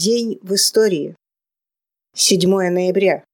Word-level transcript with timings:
День 0.00 0.40
в 0.42 0.54
истории. 0.54 1.14
7 2.14 2.48
ноября. 2.48 3.24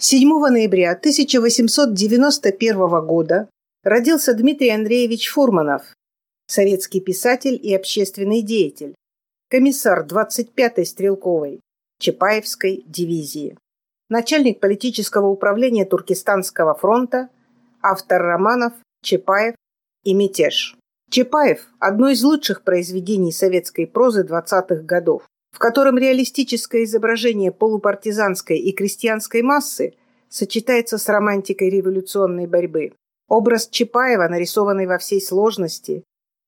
7 0.00 0.28
ноября 0.28 0.92
1891 0.92 3.06
года 3.06 3.48
родился 3.84 4.34
Дмитрий 4.34 4.70
Андреевич 4.70 5.28
Фурманов, 5.28 5.94
советский 6.48 7.00
писатель 7.00 7.56
и 7.62 7.72
общественный 7.72 8.42
деятель, 8.42 8.96
комиссар 9.48 10.04
25-й 10.04 10.84
стрелковой 10.84 11.60
Чапаевской 12.00 12.82
дивизии, 12.88 13.56
начальник 14.08 14.58
политического 14.58 15.28
управления 15.28 15.84
Туркестанского 15.84 16.74
фронта, 16.74 17.28
автор 17.80 18.20
романов 18.20 18.72
«Чапаев» 19.04 19.54
и 20.02 20.14
«Мятеж». 20.14 20.77
Чапаев– 21.10 21.68
одно 21.78 22.10
из 22.10 22.22
лучших 22.22 22.62
произведений 22.62 23.32
советской 23.32 23.86
прозы 23.86 24.24
20-х 24.24 24.82
годов, 24.82 25.22
в 25.52 25.58
котором 25.58 25.96
реалистическое 25.96 26.84
изображение 26.84 27.50
полупартизанской 27.50 28.58
и 28.58 28.72
крестьянской 28.72 29.40
массы 29.40 29.94
сочетается 30.28 30.98
с 30.98 31.08
романтикой 31.08 31.70
революционной 31.70 32.46
борьбы. 32.46 32.92
Образ 33.26 33.68
Чапаева, 33.68 34.28
нарисованный 34.28 34.86
во 34.86 34.98
всей 34.98 35.22
сложности, 35.22 36.04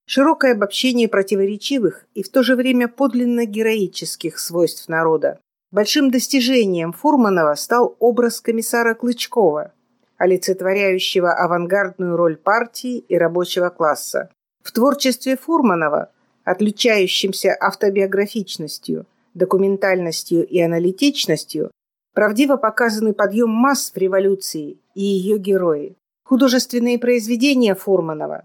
широкое 0.06 0.52
обобщение 0.52 1.08
противоречивых 1.08 2.04
и 2.12 2.22
в 2.22 2.28
то 2.28 2.42
же 2.42 2.54
время 2.54 2.88
подлинно 2.88 3.46
героических 3.46 4.38
свойств 4.38 4.88
народа. 4.88 5.40
Большим 5.72 6.10
достижением 6.10 6.92
Фурманова 6.92 7.54
стал 7.54 7.96
образ 7.98 8.42
комиссара 8.42 8.94
Клычкова, 8.94 9.72
олицетворяющего 10.18 11.32
авангардную 11.32 12.14
роль 12.14 12.36
партии 12.36 12.98
и 12.98 13.16
рабочего 13.16 13.70
класса. 13.70 14.28
В 14.62 14.72
творчестве 14.72 15.36
Фурманова, 15.36 16.10
отличающемся 16.44 17.56
автобиографичностью, 17.58 19.06
документальностью 19.34 20.46
и 20.46 20.60
аналитичностью, 20.60 21.70
правдиво 22.14 22.56
показаны 22.56 23.14
подъем 23.14 23.50
масс 23.50 23.90
в 23.94 23.96
революции 23.96 24.78
и 24.94 25.02
ее 25.02 25.38
герои. 25.38 25.96
Художественные 26.24 26.98
произведения 26.98 27.74
Фурманова, 27.74 28.44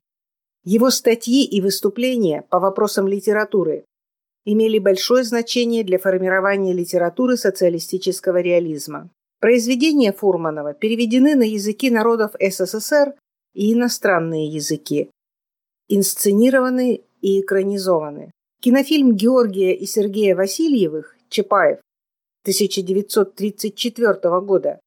его 0.63 0.89
статьи 0.89 1.45
и 1.45 1.61
выступления 1.61 2.43
по 2.49 2.59
вопросам 2.59 3.07
литературы 3.07 3.85
имели 4.45 4.79
большое 4.79 5.23
значение 5.23 5.83
для 5.83 5.99
формирования 5.99 6.73
литературы 6.73 7.37
социалистического 7.37 8.41
реализма. 8.41 9.09
Произведения 9.39 10.11
Фурманова 10.11 10.73
переведены 10.73 11.35
на 11.35 11.43
языки 11.43 11.91
народов 11.91 12.31
СССР 12.39 13.13
и 13.53 13.73
иностранные 13.73 14.47
языки, 14.47 15.11
инсценированы 15.87 17.03
и 17.21 17.41
экранизованы. 17.41 18.31
Кинофильм 18.61 19.15
Георгия 19.15 19.75
и 19.75 19.85
Сергея 19.85 20.35
Васильевых 20.35 21.15
«Чапаев» 21.29 21.79
1934 22.43 24.41
года 24.41 24.79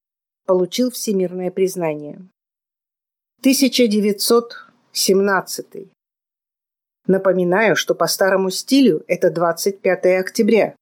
получил 0.46 0.90
всемирное 0.90 1.50
признание. 1.50 2.28
1917. 3.40 5.66
Напоминаю, 7.06 7.76
что 7.76 7.94
по 7.94 8.06
старому 8.06 8.50
стилю 8.50 9.04
это 9.06 9.30
25 9.30 10.06
октября. 10.20 10.76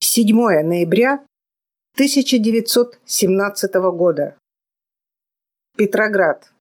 7 0.00 0.62
ноября 0.62 1.24
1917 1.94 3.74
года. 3.94 4.36
Петроград. 5.76 6.52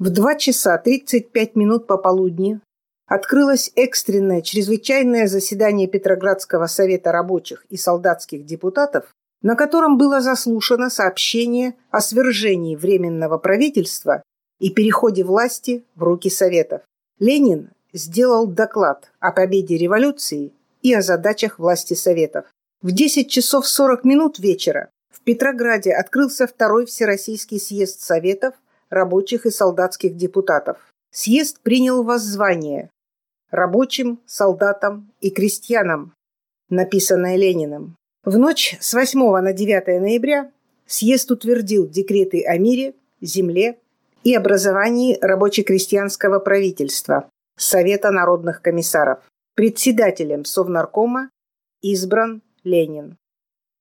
В 0.00 0.08
2 0.08 0.36
часа 0.36 0.78
35 0.78 1.56
минут 1.56 1.86
пополудни 1.86 2.58
открылось 3.06 3.70
экстренное 3.76 4.40
чрезвычайное 4.40 5.26
заседание 5.26 5.88
Петроградского 5.88 6.68
совета 6.68 7.12
рабочих 7.12 7.66
и 7.68 7.76
солдатских 7.76 8.46
депутатов, 8.46 9.14
на 9.42 9.56
котором 9.56 9.98
было 9.98 10.22
заслушано 10.22 10.88
сообщение 10.88 11.74
о 11.90 12.00
свержении 12.00 12.76
Временного 12.76 13.36
правительства 13.36 14.22
и 14.58 14.70
переходе 14.70 15.22
власти 15.22 15.84
в 15.94 16.02
руки 16.02 16.30
Советов. 16.30 16.80
Ленин 17.18 17.68
сделал 17.92 18.46
доклад 18.46 19.10
о 19.18 19.32
победе 19.32 19.76
революции 19.76 20.54
и 20.80 20.94
о 20.94 21.02
задачах 21.02 21.58
власти 21.58 21.92
Советов. 21.92 22.46
В 22.80 22.92
10 22.92 23.30
часов 23.30 23.68
40 23.68 24.04
минут 24.04 24.38
вечера 24.38 24.88
в 25.10 25.20
Петрограде 25.20 25.92
открылся 25.92 26.46
второй 26.46 26.86
Всероссийский 26.86 27.60
съезд 27.60 28.00
Советов– 28.00 28.54
рабочих 28.90 29.46
и 29.46 29.50
солдатских 29.50 30.16
депутатов. 30.16 30.78
Съезд 31.12 31.60
принял 31.60 32.02
воззвание 32.02 32.90
рабочим, 33.50 34.20
солдатам 34.26 35.10
и 35.20 35.30
крестьянам, 35.30 36.12
написанное 36.68 37.36
Лениным. 37.36 37.96
В 38.24 38.38
ночь 38.38 38.76
с 38.80 38.92
8 38.92 39.18
на 39.40 39.52
9 39.52 40.00
ноября 40.00 40.52
съезд 40.86 41.30
утвердил 41.30 41.88
декреты 41.88 42.44
о 42.44 42.58
мире, 42.58 42.94
земле 43.20 43.78
и 44.24 44.34
образовании 44.34 45.18
рабоче-крестьянского 45.20 46.38
правительства 46.38 47.30
Совета 47.56 48.10
народных 48.10 48.62
комиссаров. 48.62 49.18
Председателем 49.54 50.44
Совнаркома 50.44 51.30
избран 51.82 52.42
Ленин. 52.64 53.16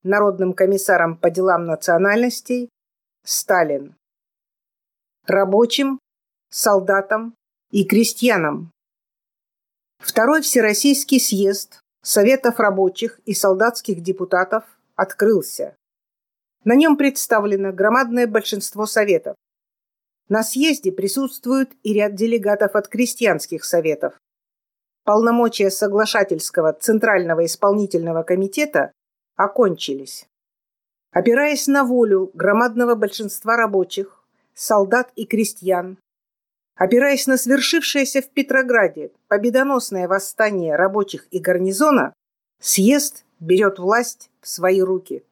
Народным 0.03 0.53
комиссаром 0.53 1.15
по 1.15 1.29
делам 1.29 1.65
национальностей– 1.65 2.69
Сталин 3.25 3.95
рабочим, 5.25 5.99
солдатам 6.49 7.35
и 7.71 7.85
крестьянам. 7.85 8.71
Второй 9.99 10.41
Всероссийский 10.41 11.19
съезд 11.19 11.79
Советов 12.01 12.59
рабочих 12.59 13.19
и 13.25 13.33
солдатских 13.33 14.01
депутатов 14.01 14.63
открылся. 14.95 15.75
На 16.63 16.75
нем 16.75 16.95
представлено 16.95 17.73
громадное 17.73 18.25
большинство 18.25 18.85
советов. 18.85 19.35
На 20.29 20.43
съезде 20.43 20.91
присутствует 20.93 21.71
и 21.83 21.93
ряд 21.93 22.15
делегатов 22.15 22.75
от 22.75 22.87
крестьянских 22.87 23.65
советов. 23.65 24.13
Полномочия 25.03 25.69
соглашательского 25.69 26.71
Центрального 26.71 27.45
исполнительного 27.45 28.23
комитета 28.23 28.91
окончились. 29.35 30.25
Опираясь 31.11 31.67
на 31.67 31.83
волю 31.83 32.31
громадного 32.33 32.95
большинства 32.95 33.57
рабочих, 33.57 34.18
солдат 34.59 35.11
и 35.15 35.25
крестьян. 35.25 35.97
Опираясь 36.75 37.27
на 37.27 37.37
свершившееся 37.37 38.21
в 38.21 38.29
Петрограде 38.29 39.11
победоносное 39.27 40.07
восстание 40.07 40.75
рабочих 40.75 41.27
и 41.31 41.39
гарнизона, 41.39 42.13
съезд 42.61 43.25
берет 43.39 43.79
власть 43.79 44.29
в 44.41 44.47
свои 44.47 44.81
руки. 44.81 45.23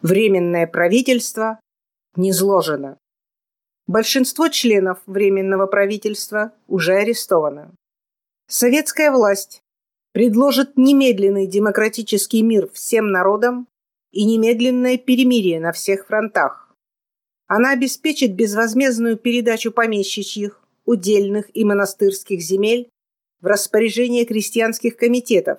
Временное 0.00 0.66
правительство 0.66 1.60
низложено. 2.16 2.98
Большинство 3.86 4.48
членов 4.48 4.98
Временного 5.06 5.66
правительства 5.66 6.52
уже 6.66 6.94
арестовано. 6.94 7.74
Советская 8.46 9.10
власть 9.10 9.62
предложит 10.12 10.76
немедленный 10.76 11.46
демократический 11.46 12.42
мир 12.42 12.70
всем 12.72 13.10
народам 13.10 13.68
и 14.10 14.24
немедленное 14.24 14.96
перемирие 14.96 15.60
на 15.60 15.72
всех 15.72 16.06
фронтах. 16.06 16.67
Она 17.48 17.72
обеспечит 17.72 18.34
безвозмездную 18.34 19.16
передачу 19.16 19.72
помещичьих, 19.72 20.62
удельных 20.84 21.46
и 21.54 21.64
монастырских 21.64 22.40
земель 22.40 22.90
в 23.40 23.46
распоряжение 23.46 24.26
крестьянских 24.26 24.96
комитетов, 24.96 25.58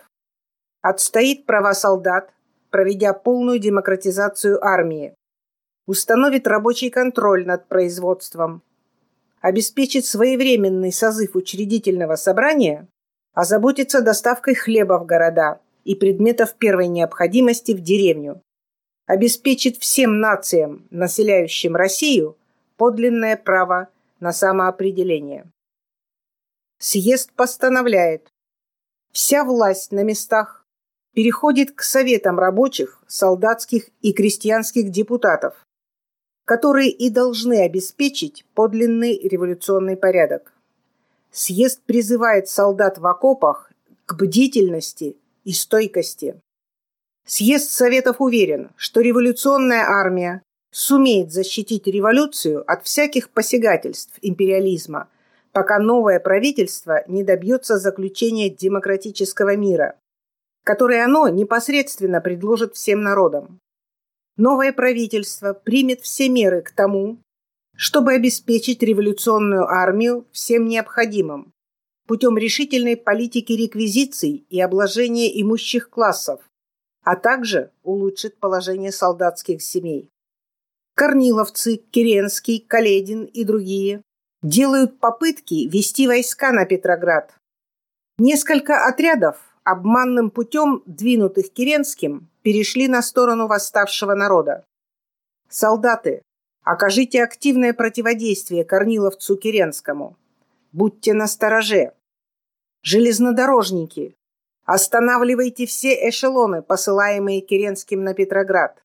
отстоит 0.81 1.45
права 1.45 1.73
солдат, 1.73 2.31
проведя 2.69 3.13
полную 3.13 3.57
демократизацию 3.57 4.63
армии, 4.63 5.15
установит 5.87 6.47
рабочий 6.47 6.91
контроль 6.91 7.47
над 7.47 7.67
производством, 7.67 8.61
обеспечит 9.41 10.05
своевременный 10.05 10.91
созыв 10.91 11.35
учредительного 11.35 12.15
собрания, 12.17 12.87
озаботится 13.33 14.01
доставкой 14.01 14.53
хлеба 14.53 14.99
в 14.99 15.07
города 15.07 15.59
и 15.85 15.95
предметов 15.95 16.53
первой 16.55 16.87
необходимости 16.87 17.71
в 17.71 17.81
деревню, 17.81 18.41
обеспечит 19.09 19.77
всем 19.77 20.19
нациям, 20.19 20.85
населяющим 20.91 21.75
Россию, 21.75 22.37
подлинное 22.77 23.35
право 23.35 23.89
на 24.19 24.31
самоопределение. 24.31 25.49
Съезд 26.77 27.31
постановляет, 27.33 28.27
вся 29.11 29.43
власть 29.43 29.91
на 29.91 30.03
местах 30.03 30.63
переходит 31.15 31.71
к 31.71 31.81
советам 31.81 32.37
рабочих, 32.37 33.03
солдатских 33.07 33.89
и 34.01 34.13
крестьянских 34.13 34.91
депутатов, 34.91 35.65
которые 36.45 36.91
и 36.91 37.09
должны 37.09 37.63
обеспечить 37.63 38.45
подлинный 38.53 39.17
революционный 39.27 39.97
порядок. 39.97 40.53
Съезд 41.31 41.81
призывает 41.81 42.47
солдат 42.47 42.99
в 42.99 43.07
окопах 43.07 43.71
к 44.05 44.13
бдительности 44.13 45.17
и 45.45 45.51
стойкости. 45.51 46.39
Съезд 47.31 47.69
Советов 47.69 48.15
уверен, 48.21 48.71
что 48.75 49.01
революционная 49.01 49.83
армия 49.83 50.41
сумеет 50.71 51.31
защитить 51.31 51.85
революцию 51.85 52.63
от 52.65 52.87
всяких 52.87 53.29
посягательств 53.29 54.17
империализма, 54.23 55.09
пока 55.51 55.77
новое 55.77 56.19
правительство 56.19 57.03
не 57.07 57.23
добьется 57.23 57.77
заключения 57.77 58.49
демократического 58.49 59.55
мира, 59.55 59.95
который 60.65 61.03
оно 61.03 61.27
непосредственно 61.27 62.19
предложит 62.19 62.73
всем 62.73 63.03
народам. 63.03 63.59
Новое 64.35 64.73
правительство 64.73 65.53
примет 65.53 66.01
все 66.01 66.29
меры 66.29 66.63
к 66.63 66.71
тому, 66.71 67.19
чтобы 67.75 68.13
обеспечить 68.13 68.81
революционную 68.81 69.67
армию 69.67 70.25
всем 70.31 70.65
необходимым 70.65 71.53
путем 72.09 72.39
решительной 72.39 72.97
политики 72.97 73.53
реквизиций 73.53 74.43
и 74.49 74.59
обложения 74.59 75.39
имущих 75.39 75.91
классов, 75.91 76.41
а 77.03 77.15
также 77.15 77.71
улучшит 77.83 78.37
положение 78.37 78.91
солдатских 78.91 79.61
семей. 79.61 80.09
Корниловцы, 80.95 81.77
Керенский, 81.77 82.59
Каледин 82.59 83.23
и 83.23 83.43
другие 83.43 84.01
делают 84.41 84.99
попытки 84.99 85.67
вести 85.67 86.07
войска 86.07 86.51
на 86.51 86.65
Петроград. 86.65 87.33
Несколько 88.17 88.85
отрядов, 88.85 89.37
обманным 89.63 90.29
путем 90.29 90.83
двинутых 90.85 91.51
Керенским, 91.51 92.29
перешли 92.41 92.87
на 92.87 93.01
сторону 93.01 93.47
восставшего 93.47 94.13
народа. 94.13 94.65
Солдаты, 95.49 96.21
окажите 96.63 97.23
активное 97.23 97.73
противодействие 97.73 98.65
Корниловцу 98.65 99.37
Керенскому. 99.37 100.17
Будьте 100.71 101.13
настороже. 101.13 101.93
Железнодорожники, 102.83 104.15
останавливайте 104.73 105.65
все 105.65 106.09
эшелоны, 106.09 106.61
посылаемые 106.61 107.41
Керенским 107.41 108.03
на 108.03 108.13
Петроград. 108.13 108.83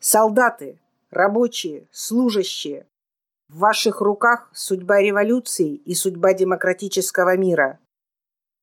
Солдаты, 0.00 0.80
рабочие, 1.10 1.86
служащие. 1.92 2.88
В 3.48 3.58
ваших 3.58 4.00
руках 4.00 4.50
судьба 4.52 5.00
революции 5.00 5.76
и 5.76 5.94
судьба 5.94 6.34
демократического 6.34 7.36
мира. 7.36 7.78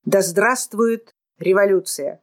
Да 0.03 0.21
здравствует 0.21 1.15
революция! 1.39 2.21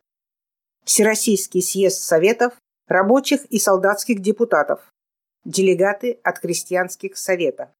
Всероссийский 0.84 1.62
съезд 1.62 2.02
Советов, 2.02 2.52
рабочих 2.88 3.46
и 3.46 3.58
солдатских 3.58 4.20
депутатов. 4.20 4.92
Делегаты 5.46 6.20
от 6.22 6.40
крестьянских 6.40 7.16
советов. 7.16 7.70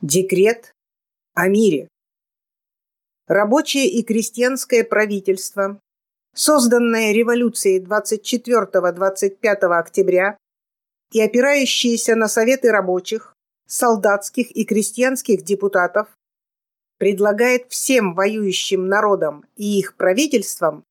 Декрет 0.00 0.72
о 1.34 1.48
мире. 1.48 1.88
Рабочее 3.30 3.86
и 3.86 4.02
крестьянское 4.02 4.82
правительство, 4.82 5.80
созданное 6.34 7.12
революцией 7.12 7.78
24-25 7.78 9.38
октября 9.78 10.36
и 11.12 11.20
опирающиеся 11.20 12.16
на 12.16 12.26
советы 12.26 12.72
рабочих, 12.72 13.36
солдатских 13.68 14.50
и 14.50 14.64
крестьянских 14.64 15.44
депутатов, 15.44 16.08
предлагает 16.98 17.66
всем 17.68 18.16
воюющим 18.16 18.88
народам 18.88 19.44
и 19.54 19.78
их 19.78 19.94
правительствам 19.94 20.82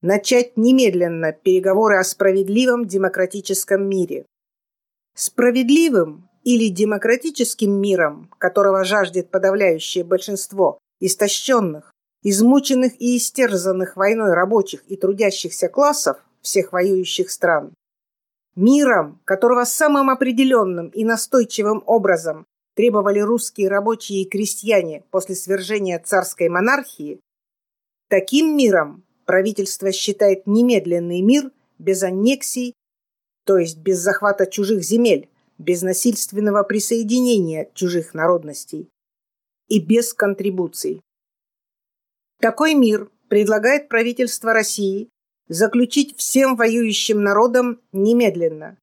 начать 0.00 0.56
немедленно 0.56 1.32
переговоры 1.32 1.98
о 1.98 2.04
справедливом 2.04 2.86
демократическом 2.86 3.88
мире. 3.88 4.26
Справедливым 5.16 6.28
или 6.44 6.68
демократическим 6.68 7.72
миром, 7.72 8.30
которого 8.38 8.84
жаждет 8.84 9.32
подавляющее 9.32 10.04
большинство 10.04 10.78
истощенных, 11.00 11.92
измученных 12.22 12.92
и 13.00 13.16
истерзанных 13.16 13.96
войной 13.96 14.34
рабочих 14.34 14.82
и 14.86 14.96
трудящихся 14.96 15.68
классов 15.68 16.18
всех 16.42 16.72
воюющих 16.72 17.30
стран, 17.30 17.72
Миром, 18.56 19.20
которого 19.24 19.64
самым 19.64 20.10
определенным 20.10 20.88
и 20.88 21.04
настойчивым 21.04 21.82
образом 21.86 22.46
требовали 22.74 23.20
русские 23.20 23.68
рабочие 23.68 24.22
и 24.22 24.28
крестьяне 24.28 25.04
после 25.10 25.36
свержения 25.36 25.98
царской 25.98 26.48
монархии, 26.48 27.20
таким 28.08 28.56
миром 28.56 29.04
правительство 29.24 29.92
считает 29.92 30.46
немедленный 30.46 31.20
мир 31.20 31.52
без 31.78 32.02
аннексий, 32.02 32.74
то 33.46 33.56
есть 33.56 33.78
без 33.78 33.98
захвата 33.98 34.46
чужих 34.46 34.82
земель, 34.82 35.28
без 35.56 35.82
насильственного 35.82 36.64
присоединения 36.64 37.70
чужих 37.74 38.14
народностей 38.14 38.88
и 39.70 39.80
без 39.80 40.12
контрибуций. 40.12 41.00
Такой 42.40 42.74
мир 42.74 43.08
предлагает 43.28 43.88
правительство 43.88 44.52
России 44.52 45.08
заключить 45.48 46.16
всем 46.18 46.56
воюющим 46.56 47.22
народам 47.22 47.80
немедленно, 47.92 48.76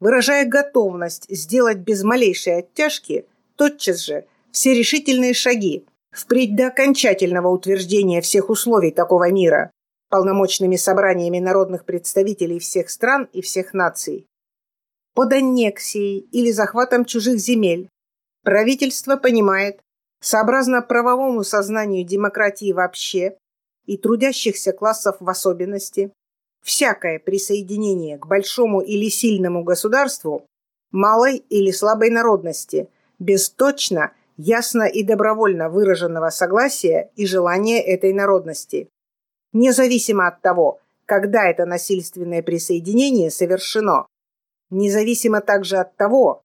выражая 0.00 0.46
готовность 0.46 1.26
сделать 1.28 1.78
без 1.78 2.02
малейшей 2.02 2.58
оттяжки 2.58 3.26
тотчас 3.56 4.00
же 4.00 4.26
все 4.50 4.74
решительные 4.74 5.34
шаги 5.34 5.86
впредь 6.10 6.56
до 6.56 6.68
окончательного 6.68 7.48
утверждения 7.48 8.20
всех 8.20 8.50
условий 8.50 8.90
такого 8.90 9.30
мира 9.30 9.70
полномочными 10.10 10.76
собраниями 10.76 11.38
народных 11.38 11.86
представителей 11.86 12.58
всех 12.58 12.90
стран 12.90 13.28
и 13.32 13.40
всех 13.40 13.72
наций. 13.72 14.26
Под 15.14 15.32
аннексией 15.32 16.18
или 16.32 16.50
захватом 16.50 17.06
чужих 17.06 17.38
земель 17.38 17.88
правительство 18.42 19.16
понимает, 19.16 19.80
сообразно 20.22 20.80
правовому 20.80 21.44
сознанию 21.44 22.06
демократии 22.06 22.72
вообще, 22.72 23.36
и 23.84 23.96
трудящихся 23.98 24.72
классов 24.72 25.16
в 25.18 25.28
особенности, 25.28 26.12
всякое 26.62 27.18
присоединение 27.18 28.16
к 28.16 28.26
большому 28.26 28.80
или 28.80 29.08
сильному 29.08 29.64
государству 29.64 30.46
малой 30.92 31.36
или 31.36 31.72
слабой 31.72 32.10
народности 32.10 32.88
без 33.18 33.50
точно, 33.50 34.12
ясно 34.36 34.84
и 34.84 35.02
добровольно 35.02 35.68
выраженного 35.68 36.30
согласия 36.30 37.10
и 37.16 37.26
желания 37.26 37.82
этой 37.82 38.12
народности, 38.12 38.88
независимо 39.52 40.28
от 40.28 40.40
того, 40.40 40.80
когда 41.06 41.48
это 41.48 41.66
насильственное 41.66 42.42
присоединение 42.42 43.30
совершено, 43.30 44.06
независимо 44.70 45.40
также 45.40 45.78
от 45.78 45.96
того, 45.96 46.42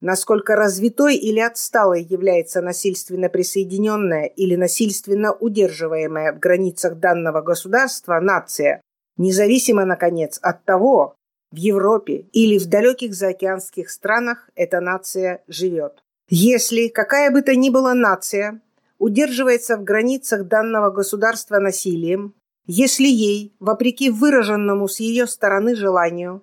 насколько 0.00 0.54
развитой 0.54 1.16
или 1.16 1.40
отсталой 1.40 2.02
является 2.02 2.60
насильственно 2.60 3.28
присоединенная 3.28 4.26
или 4.26 4.56
насильственно 4.56 5.32
удерживаемая 5.32 6.32
в 6.32 6.38
границах 6.38 6.98
данного 6.98 7.40
государства 7.40 8.20
нация, 8.20 8.80
независимо, 9.16 9.84
наконец, 9.84 10.38
от 10.42 10.64
того, 10.64 11.16
в 11.52 11.56
Европе 11.56 12.26
или 12.32 12.58
в 12.58 12.66
далеких 12.66 13.14
заокеанских 13.14 13.90
странах 13.90 14.50
эта 14.54 14.80
нация 14.80 15.42
живет. 15.46 16.02
Если 16.28 16.88
какая 16.88 17.30
бы 17.30 17.42
то 17.42 17.54
ни 17.54 17.70
была 17.70 17.94
нация 17.94 18.60
удерживается 18.98 19.76
в 19.76 19.84
границах 19.84 20.48
данного 20.48 20.90
государства 20.90 21.58
насилием, 21.58 22.34
если 22.66 23.06
ей, 23.06 23.54
вопреки 23.60 24.10
выраженному 24.10 24.88
с 24.88 24.98
ее 24.98 25.26
стороны 25.26 25.76
желанию, 25.76 26.42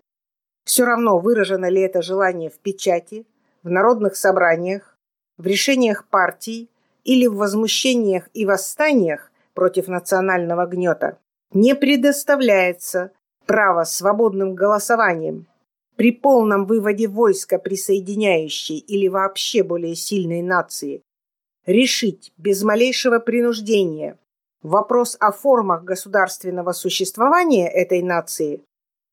все 0.64 0.86
равно 0.86 1.20
выражено 1.20 1.70
ли 1.70 1.82
это 1.82 2.02
желание 2.02 2.50
в 2.50 2.60
печати, 2.60 3.26
в 3.64 3.70
народных 3.70 4.16
собраниях, 4.16 4.98
в 5.38 5.46
решениях 5.46 6.08
партий 6.08 6.70
или 7.04 7.28
в 7.28 7.36
возмущениях 7.36 8.30
и 8.34 8.46
восстаниях 8.46 9.32
против 9.54 9.88
национального 9.88 10.66
гнета 10.66 11.18
не 11.54 11.76
предоставляется 11.76 13.12
право 13.46 13.84
свободным 13.84 14.56
голосованием. 14.56 15.48
При 15.96 16.12
полном 16.12 16.66
выводе 16.66 17.08
войска 17.08 17.60
присоединяющей 17.60 18.78
или 18.78 19.08
вообще 19.08 19.64
более 19.64 19.96
сильной 19.96 20.42
нации 20.42 21.04
решить 21.66 22.34
без 22.38 22.64
малейшего 22.64 23.20
принуждения 23.20 24.18
вопрос 24.64 25.16
о 25.20 25.32
формах 25.32 25.84
государственного 25.84 26.72
существования 26.72 27.70
этой 27.70 28.02
нации, 28.02 28.64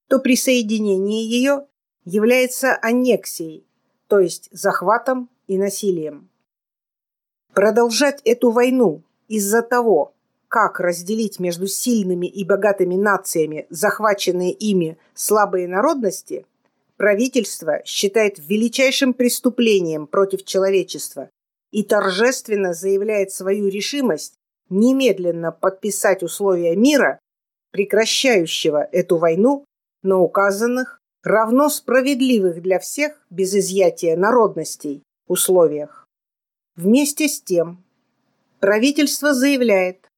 то 0.09 0.19
присоединение 0.21 1.25
ее 1.25 1.67
является 2.05 2.79
аннексией 2.81 3.67
то 4.11 4.19
есть 4.19 4.49
захватом 4.51 5.31
и 5.47 5.57
насилием. 5.57 6.29
Продолжать 7.55 8.21
эту 8.25 8.51
войну 8.51 9.03
из-за 9.29 9.63
того, 9.63 10.15
как 10.49 10.81
разделить 10.81 11.39
между 11.39 11.69
сильными 11.69 12.27
и 12.27 12.45
богатыми 12.45 12.97
нациями 12.97 13.69
захваченные 13.71 14.51
ими 14.51 14.99
слабые 15.15 15.69
народности, 15.69 16.45
правительство 16.97 17.83
считает 17.85 18.41
величайшим 18.41 19.15
преступлением 19.15 20.09
против 20.09 20.45
человечества 20.45 21.31
и 21.71 21.85
торжественно 21.85 22.75
заявляет 22.75 23.31
свою 23.31 23.69
решимость 23.69 24.35
немедленно 24.71 25.53
подписать 25.53 26.25
условия 26.25 26.75
мира, 26.75 27.21
прекращающего 27.71 28.89
эту 28.91 29.19
войну 29.19 29.65
на 30.03 30.19
указанных 30.19 31.00
равно 31.23 31.69
справедливых 31.69 32.63
для 32.63 32.79
всех 32.79 33.27
без 33.31 33.55
изъятия 33.55 34.17
народностей 34.17 35.03
условиях. 35.27 36.07
Вместе 36.77 37.29
с 37.29 37.41
тем, 37.41 37.85
правительство 38.59 39.35
заявляет, 39.35 40.09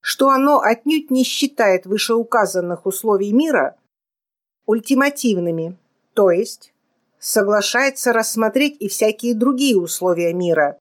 что 0.00 0.30
оно 0.30 0.60
отнюдь 0.60 1.10
не 1.10 1.24
считает 1.24 1.86
вышеуказанных 1.86 2.86
условий 2.86 3.32
мира 3.32 3.76
ультимативными, 4.66 5.76
то 6.14 6.30
есть 6.30 6.72
соглашается 7.18 8.12
рассмотреть 8.12 8.76
и 8.80 8.88
всякие 8.88 9.34
другие 9.34 9.78
условия 9.78 10.32
мира, 10.32 10.78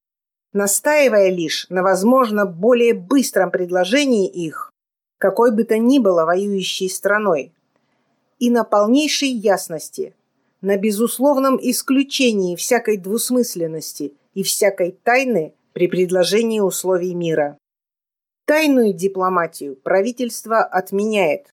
настаивая 0.54 1.30
лишь 1.30 1.68
на, 1.70 1.84
возможно, 1.84 2.46
более 2.46 2.94
быстром 2.94 3.50
предложении 3.50 4.30
их, 4.30 4.72
какой 5.18 5.52
бы 5.52 5.64
то 5.64 5.78
ни 5.78 6.00
было 6.00 6.26
воюющей 6.26 6.90
страной, 6.90 7.54
и 8.40 8.50
на 8.50 8.64
полнейшей 8.64 9.30
ясности, 9.30 10.16
на 10.62 10.78
безусловном 10.78 11.60
исключении 11.62 12.56
всякой 12.56 12.98
двусмысленности 12.98 14.14
и 14.34 14.44
всякой 14.44 14.92
тайны 14.92 15.54
при 15.74 15.88
предложении 15.88 16.60
условий 16.60 17.14
мира. 17.14 17.58
Тайную 18.46 18.94
дипломатию 18.94 19.76
правительство 19.76 20.62
отменяет. 20.62 21.50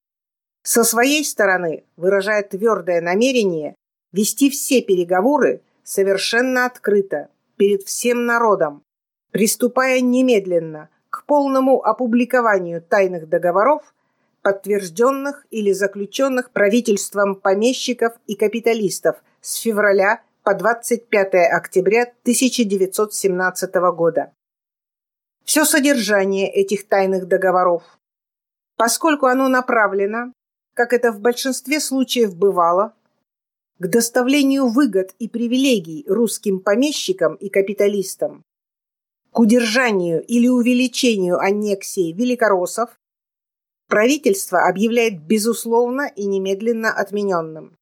Со 0.62 0.85
своей 0.85 1.25
стороны 1.25 1.85
выражает 1.97 2.50
твердое 2.50 3.00
намерение 3.00 3.75
вести 4.12 4.49
все 4.49 4.81
переговоры 4.81 5.61
совершенно 5.83 6.67
открыто, 6.67 7.29
перед 7.57 7.83
всем 7.83 8.26
народом, 8.26 8.83
приступая 9.31 10.00
немедленно 10.00 10.88
к 11.11 11.25
полному 11.26 11.85
опубликованию 11.85 12.83
тайных 12.83 13.29
договоров, 13.29 13.95
подтвержденных 14.44 15.46
или 15.50 15.72
заключенных 15.72 16.50
правительством 16.50 17.34
помещиков 17.34 18.12
и 18.26 18.36
капиталистов 18.36 19.16
с 19.40 19.54
февраля 19.54 20.22
по 20.42 20.54
25 20.54 21.34
октября 21.50 22.02
1917 22.02 23.74
года. 23.96 24.34
Все 25.44 25.64
содержание 25.64 26.52
этих 26.52 26.86
тайных 26.86 27.26
договоров, 27.26 27.82
поскольку 28.76 29.26
оно 29.26 29.48
направлено, 29.48 30.34
как 30.74 30.92
это 30.92 31.10
в 31.10 31.20
большинстве 31.20 31.80
случаев 31.80 32.36
бывало, 32.36 32.94
к 33.78 33.86
доставлению 33.86 34.68
выгод 34.68 35.14
и 35.18 35.26
привилегий 35.26 36.04
русским 36.06 36.60
помещикам 36.60 37.34
и 37.36 37.48
капиталистам, 37.48 38.42
к 39.30 39.38
удержанию 39.38 40.22
или 40.22 40.48
увеличению 40.48 41.38
аннексии 41.38 42.12
великороссов, 42.12 42.90
правительство 43.88 44.67
объявляет 44.67 45.23
безусловно 45.23 46.11
и 46.14 46.26
немедленно 46.26 46.93
отмененным. 46.93 47.76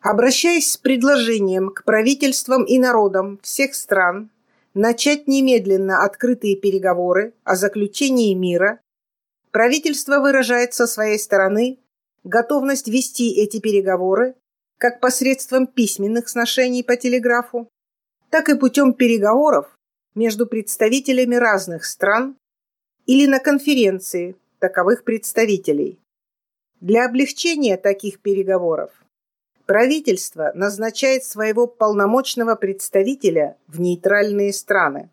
Обращаясь 0.00 0.70
с 0.70 0.76
предложением 0.76 1.70
к 1.70 1.84
правительствам 1.84 2.64
и 2.64 2.78
народам 2.78 3.38
всех 3.42 3.74
стран 3.74 4.30
начать 4.74 5.26
немедленно 5.26 6.04
открытые 6.04 6.56
переговоры 6.56 7.32
о 7.44 7.56
заключении 7.56 8.34
мира, 8.34 8.80
правительство 9.50 10.20
выражает 10.20 10.74
со 10.74 10.86
своей 10.86 11.18
стороны 11.18 11.78
готовность 12.24 12.88
вести 12.88 13.40
эти 13.40 13.58
переговоры 13.58 14.34
как 14.78 15.00
посредством 15.00 15.66
письменных 15.66 16.28
сношений 16.28 16.82
по 16.82 16.96
телеграфу, 16.96 17.68
так 18.30 18.48
и 18.48 18.58
путем 18.58 18.92
переговоров 18.92 19.66
между 20.14 20.46
представителями 20.46 21.36
разных 21.36 21.84
стран 21.84 22.36
или 23.06 23.26
на 23.26 23.38
конференции 23.38 24.36
таковых 24.66 25.04
представителей. 25.04 26.00
Для 26.80 27.06
облегчения 27.06 27.76
таких 27.76 28.18
переговоров 28.18 28.90
правительство 29.64 30.50
назначает 30.56 31.22
своего 31.22 31.68
полномочного 31.68 32.56
представителя 32.56 33.56
в 33.68 33.78
нейтральные 33.78 34.52
страны. 34.52 35.10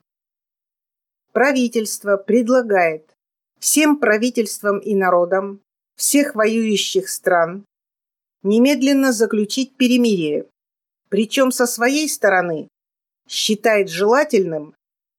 Правительство 1.34 2.18
предлагает 2.18 3.16
всем 3.60 4.00
правительствам 4.00 4.80
и 4.80 4.96
народам 4.96 5.62
всех 5.96 6.34
воюющих 6.34 7.08
стран 7.08 7.64
немедленно 8.42 9.14
заключить 9.14 9.78
перемирие, 9.78 10.48
причем 11.10 11.52
со 11.52 11.68
своей 11.68 12.10
стороны 12.10 12.70
считает 13.30 13.88
желательным, 13.88 14.74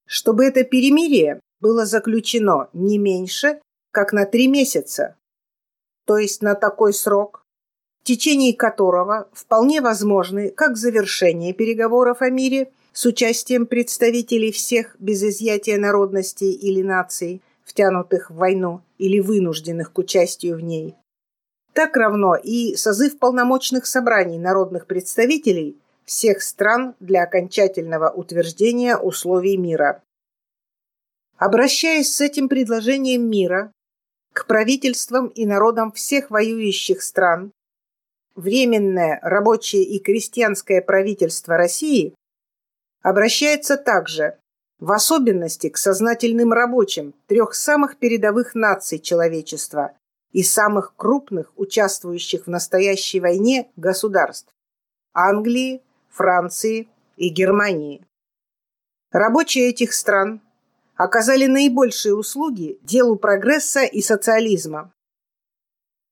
чтобы 0.05 0.43
это 0.43 0.65
перемирие 0.65 1.39
было 1.61 1.85
заключено 1.85 2.69
не 2.73 2.97
меньше, 2.97 3.59
как 3.95 4.11
на 4.11 4.25
три 4.25 4.49
месяца, 4.49 5.15
то 6.05 6.17
есть 6.17 6.41
на 6.41 6.53
такой 6.53 6.93
срок, 6.93 7.45
в 8.01 8.03
течение 8.03 8.53
которого 8.53 9.29
вполне 9.31 9.79
возможны 9.79 10.49
как 10.49 10.75
завершение 10.75 11.53
переговоров 11.53 12.21
о 12.21 12.29
мире 12.29 12.73
с 12.91 13.05
участием 13.05 13.65
представителей 13.65 14.51
всех 14.51 14.97
без 14.99 15.23
изъятия 15.23 15.77
народностей 15.77 16.51
или 16.51 16.81
наций, 16.81 17.41
втянутых 17.63 18.29
в 18.29 18.35
войну 18.35 18.81
или 18.97 19.21
вынужденных 19.21 19.93
к 19.93 19.97
участию 19.97 20.57
в 20.57 20.59
ней, 20.59 20.95
так 21.71 21.95
равно 21.95 22.35
и 22.35 22.75
созыв 22.75 23.17
полномочных 23.17 23.85
собраний 23.85 24.39
народных 24.39 24.87
представителей 24.87 25.77
всех 26.03 26.43
стран 26.43 26.95
для 26.99 27.23
окончательного 27.23 28.09
утверждения 28.09 28.97
условий 28.97 29.55
мира. 29.55 30.03
Обращаясь 31.37 32.13
с 32.13 32.19
этим 32.19 32.49
предложением 32.49 33.29
мира 33.29 33.71
к 34.35 34.45
правительствам 34.45 35.27
и 35.29 35.45
народам 35.45 35.91
всех 35.91 36.29
воюющих 36.29 37.01
стран, 37.01 37.51
Временное 38.35 39.19
рабочее 39.21 39.83
и 39.83 39.97
крестьянское 39.97 40.81
правительство 40.81 41.55
России 41.55 42.13
обращается 43.01 43.77
также 43.77 44.37
в 44.77 44.91
особенности 44.91 45.69
к 45.69 45.77
сознательным 45.77 46.51
рабочим 46.51 47.13
трех 47.27 47.55
самых 47.55 47.95
передовых 47.95 48.53
наций 48.53 48.99
человечества 48.99 49.93
и 50.33 50.43
самых 50.43 50.97
крупных 50.97 51.53
участвующих 51.55 52.45
в 52.45 52.49
настоящей 52.49 53.21
войне 53.21 53.71
государств– 53.77 54.51
Англии, 55.13 55.81
Франции 56.09 56.89
и 57.15 57.29
Германии. 57.29 58.05
Рабочие 59.13 59.69
этих 59.69 59.93
стран 59.93 60.41
оказали 60.95 61.45
наибольшие 61.45 62.15
услуги 62.15 62.79
делу 62.83 63.15
прогресса 63.15 63.83
и 63.83 64.01
социализма. 64.01 64.91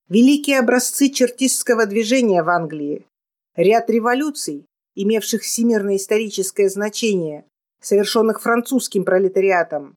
Великие 0.09 0.59
образцы 0.59 1.09
чертистского 1.09 1.85
движения 1.85 2.43
в 2.43 2.49
Англии, 2.49 3.05
ряд 3.55 3.89
революций, 3.89 4.65
имевших 4.95 5.41
всемирное 5.41 5.95
историческое 5.95 6.69
значение, 6.69 7.45
совершенных 7.81 8.41
французским 8.41 9.05
пролетариатом, 9.05 9.95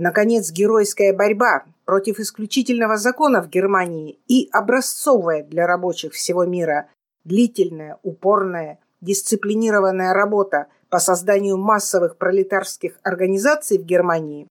Наконец, 0.00 0.50
геройская 0.50 1.12
борьба 1.12 1.66
против 1.84 2.20
исключительного 2.20 2.96
закона 2.96 3.42
в 3.42 3.50
Германии 3.50 4.18
и 4.28 4.48
образцовая 4.50 5.42
для 5.42 5.66
рабочих 5.66 6.14
всего 6.14 6.46
мира 6.46 6.88
длительная, 7.24 7.98
упорная, 8.02 8.78
дисциплинированная 9.02 10.14
работа 10.14 10.68
по 10.90 10.98
созданию 10.98 11.56
массовых 11.56 12.16
пролетарских 12.16 12.98
организаций 13.02 13.78
в 13.78 13.84
Германии. 13.84 14.48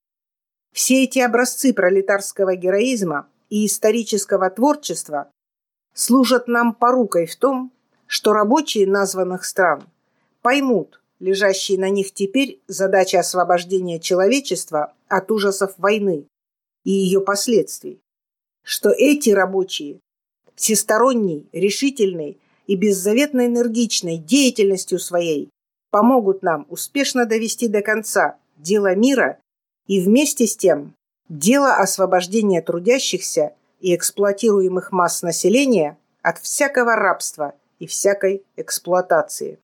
Все 0.74 1.04
эти 1.04 1.20
образцы 1.20 1.74
пролетарского 1.74 2.56
героизма 2.56 3.28
и 3.50 3.66
исторического 3.66 4.50
творчества 4.50 5.30
служат 5.94 6.48
нам 6.48 6.74
порукой 6.74 7.26
в 7.26 7.36
том, 7.36 7.72
что 8.08 8.34
рабочие 8.34 8.88
названных 8.88 9.44
стран 9.44 9.84
поймут, 10.42 11.02
лежащие 11.20 11.78
на 11.78 11.90
них 11.90 12.14
теперь 12.14 12.62
задачи 12.68 13.18
освобождения 13.18 14.00
человечества 14.00 14.94
от 15.10 15.30
ужасов 15.32 15.74
войны 15.78 16.26
и 16.86 16.92
ее 16.92 17.20
последствий, 17.20 18.00
что 18.64 18.90
эти 18.92 19.32
рабочие 19.32 20.00
всесторонней, 20.56 21.50
решительной 21.52 22.40
и 22.68 22.76
беззаветно 22.76 23.48
энергичной 23.48 24.18
деятельностью 24.18 25.00
своей 25.00 25.50
помогут 25.92 26.44
нам 26.44 26.66
успешно 26.70 27.26
довести 27.26 27.68
до 27.68 27.82
конца 27.82 28.38
дело 28.58 28.96
мира 28.96 29.40
и 29.88 30.02
вместе 30.02 30.48
с 30.48 30.56
тем 30.56 30.94
дело 31.30 31.76
освобождения 31.76 32.62
трудящихся 32.62 33.54
и 33.80 33.96
эксплуатируемых 33.96 34.92
масс 34.92 35.22
населения 35.22 35.98
от 36.22 36.40
всякого 36.40 36.96
рабства 36.96 37.56
и 37.80 37.88
всякой 37.88 38.44
эксплуатации. 38.58 39.60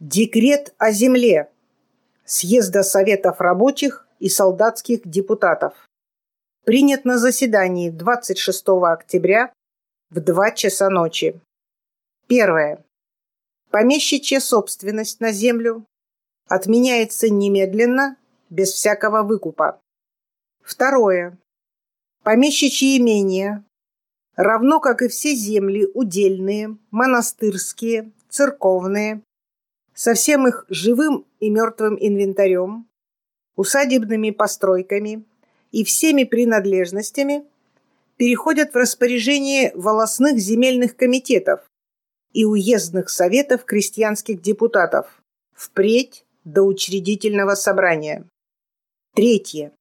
Декрет 0.00 0.74
о 0.78 0.92
земле 0.92 1.50
Съезда 2.24 2.82
Советов 2.82 3.40
рабочих 3.40 4.06
и 4.18 4.28
солдатских 4.28 5.08
депутатов. 5.08 5.74
Принят 6.64 7.04
на 7.04 7.18
заседании 7.18 7.90
26 7.90 8.68
октября 8.68 9.52
в 10.10 10.20
2 10.20 10.50
часа 10.52 10.90
ночи. 10.90 11.40
Первое. 12.26 12.84
Помещичья 13.70 14.40
собственность 14.40 15.20
на 15.20 15.30
землю 15.30 15.86
отменяется 16.48 17.30
немедленно, 17.30 18.16
без 18.48 18.72
всякого 18.72 19.22
выкупа. 19.22 19.80
Второе. 20.60 21.38
Помещичьи 22.24 22.98
имения, 22.98 23.64
равно 24.34 24.80
как 24.80 25.02
и 25.02 25.08
все 25.08 25.36
земли 25.36 25.86
удельные, 25.94 26.78
монастырские, 26.90 28.10
церковные, 28.28 29.22
со 29.94 30.14
всем 30.14 30.48
их 30.48 30.66
живым 30.68 31.24
и 31.38 31.48
мертвым 31.48 31.96
инвентарем, 32.00 32.88
усадебными 33.54 34.30
постройками 34.30 35.24
и 35.70 35.84
всеми 35.84 36.24
принадлежностями 36.24 37.46
переходят 38.16 38.72
в 38.72 38.76
распоряжение 38.76 39.70
волосных 39.76 40.38
земельных 40.38 40.96
комитетов 40.96 41.69
и 42.32 42.44
уездных 42.44 43.10
советов 43.10 43.64
крестьянских 43.64 44.40
депутатов 44.40 45.22
впредь 45.54 46.24
до 46.44 46.62
учредительного 46.62 47.54
собрания. 47.54 48.26
Третье. 49.14 49.72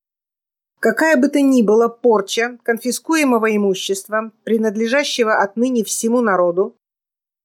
Какая 0.79 1.18
бы 1.18 1.27
то 1.27 1.41
ни 1.41 1.62
была 1.62 1.89
порча 1.89 2.58
конфискуемого 2.63 3.56
имущества, 3.56 4.32
принадлежащего 4.44 5.36
отныне 5.36 5.84
всему 5.84 6.22
народу, 6.22 6.75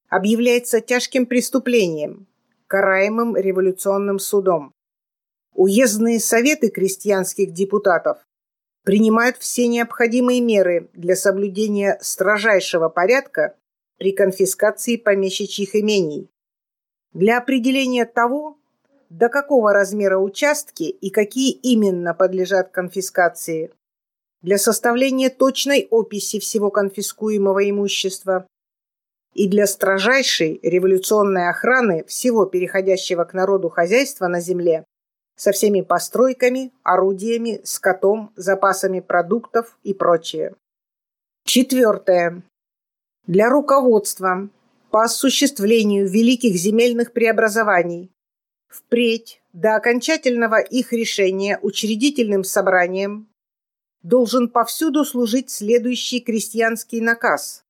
объявляется 0.09 0.81
тяжким 0.81 1.27
преступлением, 1.27 2.27
караемым 2.69 3.37
революционным 3.37 4.19
судом. 4.19 4.73
Уездные 5.55 6.21
советы 6.21 6.71
крестьянских 6.71 7.53
депутатов 7.53 8.19
принимают 8.85 9.37
все 9.39 9.67
необходимые 9.67 10.41
меры 10.41 10.89
для 10.93 11.17
соблюдения 11.17 11.99
строжайшего 12.01 12.89
порядка 12.89 13.57
при 13.99 14.13
конфискации 14.13 14.97
помещичьих 14.97 15.75
имений. 15.75 16.29
Для 17.13 17.39
определения 17.39 18.05
того, 18.05 18.59
до 19.09 19.29
какого 19.29 19.73
размера 19.73 20.19
участки 20.19 20.85
и 20.85 21.11
какие 21.11 21.53
именно 21.53 22.15
подлежат 22.15 22.71
конфискации, 22.71 23.71
для 24.43 24.59
составления 24.59 25.31
точной 25.31 25.87
описи 25.91 26.39
всего 26.39 26.71
конфискуемого 26.71 27.69
имущества 27.71 28.47
и 29.33 29.49
для 29.49 29.67
строжайшей 29.67 30.61
революционной 30.63 31.49
охраны 31.49 32.05
всего 32.05 32.45
переходящего 32.47 33.25
к 33.25 33.33
народу 33.33 33.69
хозяйства 33.69 34.29
на 34.29 34.41
земле 34.41 34.85
со 35.37 35.53
всеми 35.53 35.81
постройками, 35.81 36.73
орудиями, 36.83 37.61
скотом, 37.65 38.33
запасами 38.37 39.01
продуктов 39.01 39.79
и 39.83 39.95
прочее. 39.95 40.55
Четвертое. 41.45 42.43
Для 43.27 43.49
руководства 43.49 44.51
по 44.91 45.05
осуществлению 45.05 46.07
великих 46.07 46.57
земельных 46.57 47.13
преобразований 47.15 48.11
впредь 48.69 49.41
до 49.55 49.77
окончательного 49.77 50.61
их 50.61 50.93
решения 50.93 51.59
учредительным 51.63 52.45
собранием 52.45 53.27
должен 54.03 54.51
повсюду 54.51 55.07
служить 55.07 55.49
следующий 55.49 56.21
крестьянский 56.21 57.01
наказ, 57.01 57.65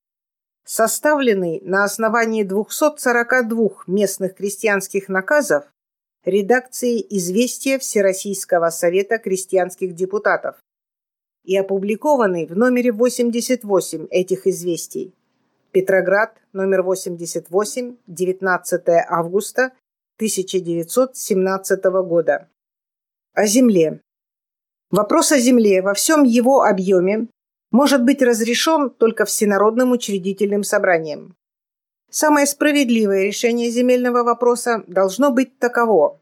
составленный 0.65 1.61
на 1.61 1.85
основании 1.85 2.43
242 2.43 3.83
местных 3.87 4.35
крестьянских 4.35 5.07
наказов 5.07 5.63
редакции 6.25 6.99
«Известия 7.11 7.79
Всероссийского 7.79 8.71
совета 8.71 9.19
крестьянских 9.19 9.95
депутатов» 9.95 10.57
и 11.45 11.55
опубликованный 11.55 12.45
в 12.45 12.57
номере 12.57 12.91
88 12.91 14.07
этих 14.09 14.47
известий. 14.47 15.13
Петроград, 15.75 16.37
номер 16.53 16.83
88, 16.83 17.97
19 18.07 18.83
августа 19.09 19.73
1917 20.15 21.83
года. 21.83 22.47
О 23.33 23.45
земле. 23.45 23.99
Вопрос 24.89 25.33
о 25.33 25.37
земле 25.37 25.81
во 25.81 25.93
всем 25.93 26.23
его 26.23 26.61
объеме 26.61 27.27
может 27.73 28.05
быть 28.05 28.21
разрешен 28.21 28.89
только 28.89 29.25
всенародным 29.25 29.91
учредительным 29.91 30.63
собранием. 30.63 31.35
Самое 32.09 32.47
справедливое 32.47 33.25
решение 33.25 33.69
земельного 33.69 34.23
вопроса 34.23 34.85
должно 34.87 35.29
быть 35.29 35.59
таково. 35.59 36.21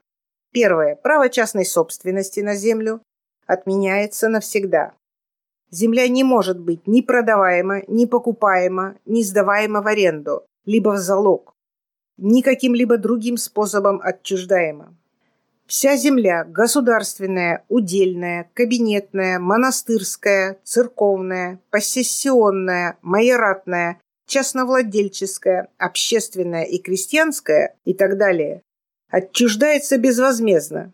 Первое. 0.51 0.95
Право 0.95 1.29
частной 1.29 1.67
собственности 1.67 2.39
на 2.39 2.55
землю 2.55 3.03
отменяется 3.45 4.29
навсегда. 4.29 4.95
Земля 5.73 6.07
не 6.07 6.23
может 6.23 6.59
быть 6.59 6.85
ни 6.85 7.01
продаваема, 7.01 7.81
ни 7.87 8.05
покупаема, 8.05 8.95
ни 9.07 9.23
сдаваема 9.23 9.81
в 9.81 9.87
аренду, 9.87 10.43
либо 10.65 10.89
в 10.89 10.97
залог, 10.97 11.55
ни 12.17 12.43
каким-либо 12.43 12.97
другим 12.97 13.37
способом 13.37 13.99
отчуждаема. 14.03 14.95
Вся 15.65 15.97
земля– 15.97 16.43
государственная, 16.47 17.65
удельная, 17.69 18.51
кабинетная, 18.53 19.39
монастырская, 19.39 20.59
церковная, 20.63 21.59
посессионная, 21.71 22.99
майоратная 23.01 23.99
частновладельческая, 24.27 25.69
общественная 25.79 26.65
и 26.65 26.77
крестьянская 26.77 27.75
и 27.83 27.95
так 27.95 28.19
далее, 28.19 28.61
отчуждается 29.09 29.97
безвозмездно, 29.97 30.93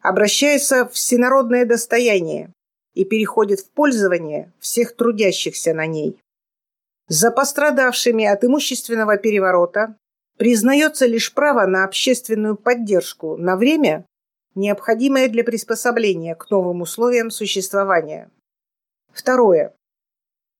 обращается 0.00 0.86
в 0.86 0.92
всенародное 0.92 1.66
достояние 1.66 2.50
и 2.94 3.04
переходит 3.04 3.60
в 3.60 3.70
пользование 3.70 4.52
всех 4.58 4.96
трудящихся 4.96 5.74
на 5.74 5.86
ней. 5.86 6.18
За 7.08 7.30
пострадавшими 7.30 8.24
от 8.24 8.44
имущественного 8.44 9.16
переворота 9.16 9.96
признается 10.36 11.06
лишь 11.06 11.34
право 11.34 11.66
на 11.66 11.84
общественную 11.84 12.56
поддержку 12.56 13.36
на 13.36 13.56
время, 13.56 14.06
необходимое 14.54 15.28
для 15.28 15.44
приспособления 15.44 16.34
к 16.34 16.50
новым 16.50 16.82
условиям 16.82 17.30
существования. 17.30 18.30
Второе. 19.12 19.74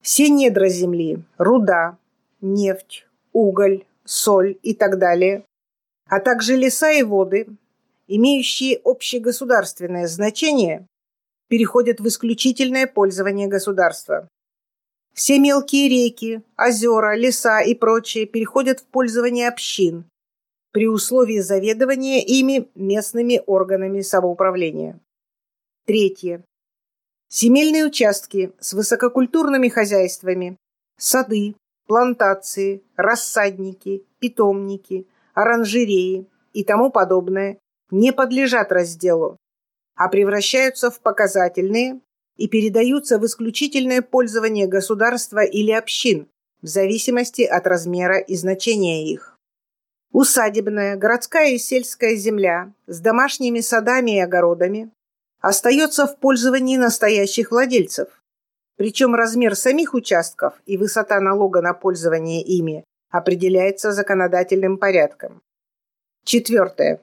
Все 0.03 0.29
недра 0.29 0.69
Земли, 0.69 1.23
руда, 1.38 1.99
нефть, 2.40 3.07
уголь, 3.33 3.85
соль 4.05 4.59
и 4.62 4.75
так 4.75 4.99
далее, 4.99 5.45
а 6.09 6.21
также 6.21 6.57
леса 6.57 6.90
и 6.90 7.03
воды, 7.03 7.47
имеющие 8.09 8.81
общегосударственное 8.85 10.09
значение, 10.09 10.87
переходят 11.51 12.01
в 12.01 12.07
исключительное 12.07 12.87
пользование 12.87 13.49
государства. 13.49 14.29
Все 15.13 15.41
мелкие 15.41 15.89
реки, 15.89 16.43
озера, 16.57 17.17
леса 17.17 17.61
и 17.61 17.75
прочее 17.75 18.25
переходят 18.25 18.79
в 18.79 18.85
пользование 18.87 19.49
общин 19.49 20.05
при 20.73 20.87
условии 20.87 21.41
заведования 21.41 22.25
ими 22.25 22.71
местными 22.77 23.43
органами 23.45 24.01
самоуправления. 24.01 25.01
Третье. 25.85 26.45
Земельные 27.29 27.85
участки 27.85 28.53
с 28.61 28.73
высококультурными 28.73 29.69
хозяйствами, 29.69 30.57
сады, 30.99 31.57
плантации, 31.89 32.85
рассадники, 32.95 34.05
питомники, 34.21 35.09
оранжереи 35.35 36.27
и 36.53 36.63
тому 36.63 36.93
подобное 36.93 37.59
не 37.91 38.13
подлежат 38.13 38.71
разделу, 38.71 39.39
а 40.01 40.09
превращаются 40.09 40.91
в 40.91 40.99
показательные 41.01 42.01
и 42.39 42.49
передаются 42.49 43.19
в 43.19 43.27
исключительное 43.27 44.01
пользование 44.01 44.67
государства 44.67 45.45
или 45.45 45.73
общин 45.73 46.27
в 46.63 46.69
зависимости 46.69 47.43
от 47.43 47.67
размера 47.67 48.19
и 48.19 48.35
значения 48.35 49.13
их. 49.13 49.39
Усадебная, 50.11 50.97
городская 50.97 51.51
и 51.51 51.59
сельская 51.59 52.17
земля 52.17 52.73
с 52.87 52.99
домашними 53.01 53.61
садами 53.61 54.17
и 54.17 54.21
огородами 54.21 54.91
остается 55.41 56.07
в 56.07 56.19
пользовании 56.19 56.79
настоящих 56.79 57.51
владельцев. 57.51 58.09
Причем 58.79 59.15
размер 59.15 59.55
самих 59.55 59.93
участков 59.93 60.55
и 60.65 60.79
высота 60.79 61.21
налога 61.21 61.61
на 61.61 61.75
пользование 61.75 62.43
ими 62.43 62.85
определяется 63.11 63.93
законодательным 63.93 64.79
порядком. 64.79 65.43
Четвертое. 66.25 67.03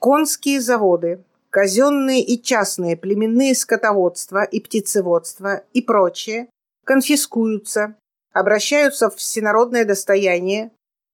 Конские 0.00 0.62
заводы, 0.62 1.22
казенные 1.50 2.22
и 2.22 2.40
частные 2.40 2.96
племенные 2.96 3.54
скотоводства 3.54 4.44
и 4.44 4.60
птицеводства 4.60 5.64
и 5.72 5.82
прочее 5.82 6.48
конфискуются, 6.84 7.96
обращаются 8.32 9.10
в 9.10 9.16
всенародное 9.16 9.84
достояние 9.84 10.70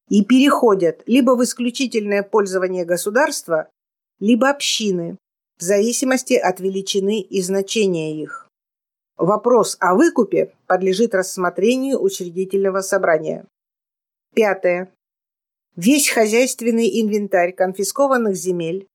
и 0.08 0.24
переходят 0.24 1.02
либо 1.06 1.32
в 1.32 1.42
исключительное 1.42 2.22
пользование 2.22 2.84
государства, 2.84 3.68
либо 4.20 4.50
общины, 4.50 5.16
в 5.58 5.62
зависимости 5.62 6.34
от 6.34 6.60
величины 6.60 7.20
и 7.20 7.40
значения 7.40 8.20
их. 8.20 8.48
Вопрос 9.16 9.76
о 9.80 9.94
выкупе 9.94 10.52
подлежит 10.66 11.14
рассмотрению 11.14 12.02
учредительного 12.02 12.80
собрания. 12.80 13.46
Пятое. 14.34 14.92
Весь 15.76 16.08
хозяйственный 16.08 17.00
инвентарь 17.00 17.52
конфискованных 17.52 18.34
земель, 18.34 18.88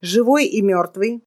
живой 0.00 0.46
и 0.46 0.62
мертвый, 0.62 1.22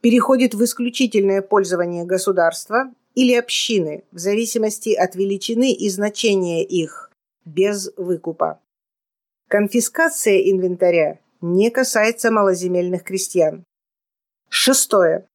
переходит 0.00 0.54
в 0.54 0.62
исключительное 0.64 1.42
пользование 1.42 2.04
государства 2.04 2.92
или 3.14 3.34
общины 3.34 4.04
в 4.12 4.18
зависимости 4.18 4.90
от 4.90 5.14
величины 5.14 5.72
и 5.72 5.88
значения 5.88 6.64
их, 6.64 7.10
без 7.44 7.90
выкупа. 7.96 8.60
Конфискация 9.48 10.38
инвентаря 10.50 11.20
не 11.40 11.70
касается 11.70 12.30
малоземельных 12.30 13.04
крестьян. 13.04 13.64
Шестое. 14.48 15.26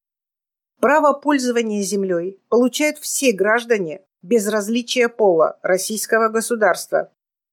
Право 0.80 1.12
пользования 1.12 1.82
землей 1.82 2.38
получают 2.48 2.98
все 2.98 3.32
граждане 3.32 4.02
без 4.22 4.48
различия 4.48 5.08
пола 5.08 5.58
российского 5.62 6.28
государства, 6.28 7.10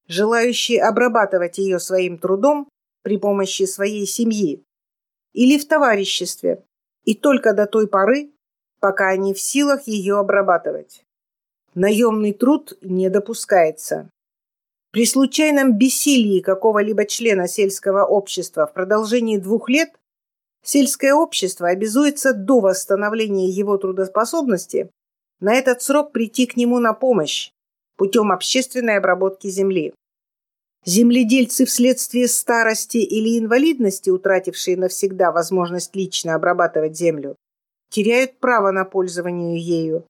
желающие 0.07 0.81
обрабатывать 0.81 1.57
ее 1.57 1.79
своим 1.79 2.17
трудом 2.17 2.69
при 3.03 3.17
помощи 3.17 3.63
своей 3.63 4.05
семьи 4.05 4.63
или 5.33 5.57
в 5.57 5.67
товариществе, 5.67 6.63
и 7.05 7.15
только 7.15 7.53
до 7.53 7.65
той 7.65 7.87
поры, 7.87 8.31
пока 8.79 9.09
они 9.09 9.33
в 9.33 9.41
силах 9.41 9.87
ее 9.87 10.17
обрабатывать. 10.17 11.03
Наемный 11.75 12.33
труд 12.33 12.77
не 12.81 13.09
допускается. 13.09 14.09
При 14.91 15.05
случайном 15.05 15.77
бессилии 15.77 16.39
какого-либо 16.39 17.05
члена 17.05 17.47
сельского 17.47 18.05
общества 18.05 18.65
в 18.65 18.73
продолжении 18.73 19.37
двух 19.37 19.69
лет 19.69 19.91
сельское 20.63 21.13
общество 21.13 21.67
обязуется 21.67 22.33
до 22.33 22.59
восстановления 22.59 23.49
его 23.49 23.77
трудоспособности 23.77 24.89
на 25.39 25.53
этот 25.53 25.81
срок 25.81 26.11
прийти 26.11 26.47
к 26.47 26.57
нему 26.57 26.79
на 26.79 26.93
помощь 26.93 27.51
путем 27.97 28.31
общественной 28.31 28.97
обработки 28.97 29.47
земли. 29.47 29.93
Земледельцы 30.85 31.65
вследствие 31.65 32.27
старости 32.27 32.97
или 32.97 33.37
инвалидности, 33.37 34.09
утратившие 34.09 34.77
навсегда 34.77 35.31
возможность 35.31 35.95
лично 35.95 36.35
обрабатывать 36.35 36.97
землю, 36.97 37.35
теряют 37.89 38.39
право 38.39 38.71
на 38.71 38.85
пользование 38.85 39.59
ею, 39.59 40.05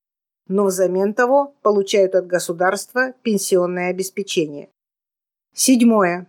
но 0.48 0.66
взамен 0.66 1.14
того 1.14 1.56
получают 1.62 2.16
от 2.16 2.28
государства 2.28 3.14
пенсионное 3.24 3.90
обеспечение. 3.90 4.70
Седьмое. 5.56 6.28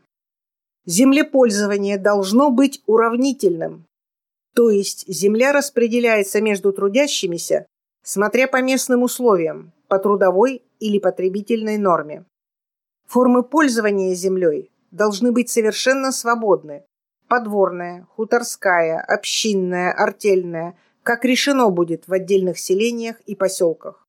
Землепользование 0.87 1.99
должно 1.99 2.51
быть 2.51 2.83
уравнительным, 2.87 3.85
то 4.55 4.71
есть 4.71 5.05
земля 5.07 5.53
распределяется 5.53 6.41
между 6.41 6.73
трудящимися, 6.73 7.67
смотря 8.03 8.49
по 8.49 8.63
местным 8.63 9.03
условиям, 9.03 9.73
по 9.89 9.99
трудовой 9.99 10.63
или 10.81 10.99
потребительной 10.99 11.79
норме. 11.79 12.25
Формы 13.11 13.43
пользования 13.43 14.15
землей 14.15 14.71
должны 14.93 15.33
быть 15.33 15.51
совершенно 15.51 16.13
свободны. 16.13 16.85
Подворная, 17.27 18.07
хуторская, 18.15 19.01
общинная, 19.01 19.91
артельная, 19.91 20.79
как 21.03 21.25
решено 21.25 21.71
будет 21.71 22.07
в 22.07 22.13
отдельных 22.13 22.57
селениях 22.57 23.21
и 23.23 23.35
поселках. 23.35 24.07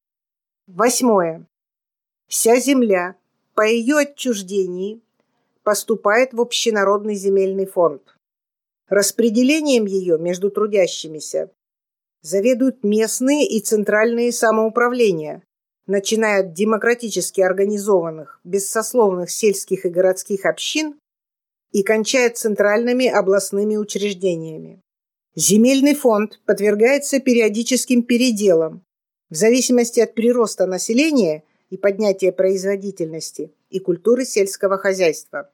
Восьмое. 0.68 1.48
Вся 2.28 2.60
земля 2.60 3.16
по 3.56 3.66
ее 3.66 3.98
отчуждении 3.98 5.02
поступает 5.64 6.34
в 6.34 6.40
общенародный 6.40 7.16
земельный 7.16 7.66
фонд. 7.66 8.04
Распределением 8.88 9.86
ее 9.86 10.20
между 10.20 10.52
трудящимися 10.52 11.50
заведуют 12.22 12.84
местные 12.84 13.48
и 13.48 13.62
центральные 13.62 14.32
самоуправления, 14.32 15.42
начиная 15.92 16.40
от 16.40 16.54
демократически 16.54 17.42
организованных, 17.42 18.40
бессословных 18.44 19.30
сельских 19.30 19.86
и 19.86 19.90
городских 19.90 20.46
общин 20.46 20.96
и 21.72 21.84
кончая 21.84 22.30
центральными 22.30 23.08
областными 23.08 23.76
учреждениями. 23.76 24.82
Земельный 25.36 25.94
фонд 25.94 26.42
подвергается 26.46 27.20
периодическим 27.20 28.04
переделам 28.04 28.84
в 29.30 29.36
зависимости 29.36 30.00
от 30.00 30.14
прироста 30.14 30.66
населения 30.66 31.44
и 31.70 31.78
поднятия 31.78 32.32
производительности 32.32 33.54
и 33.70 33.80
культуры 33.80 34.26
сельского 34.26 34.78
хозяйства. 34.78 35.50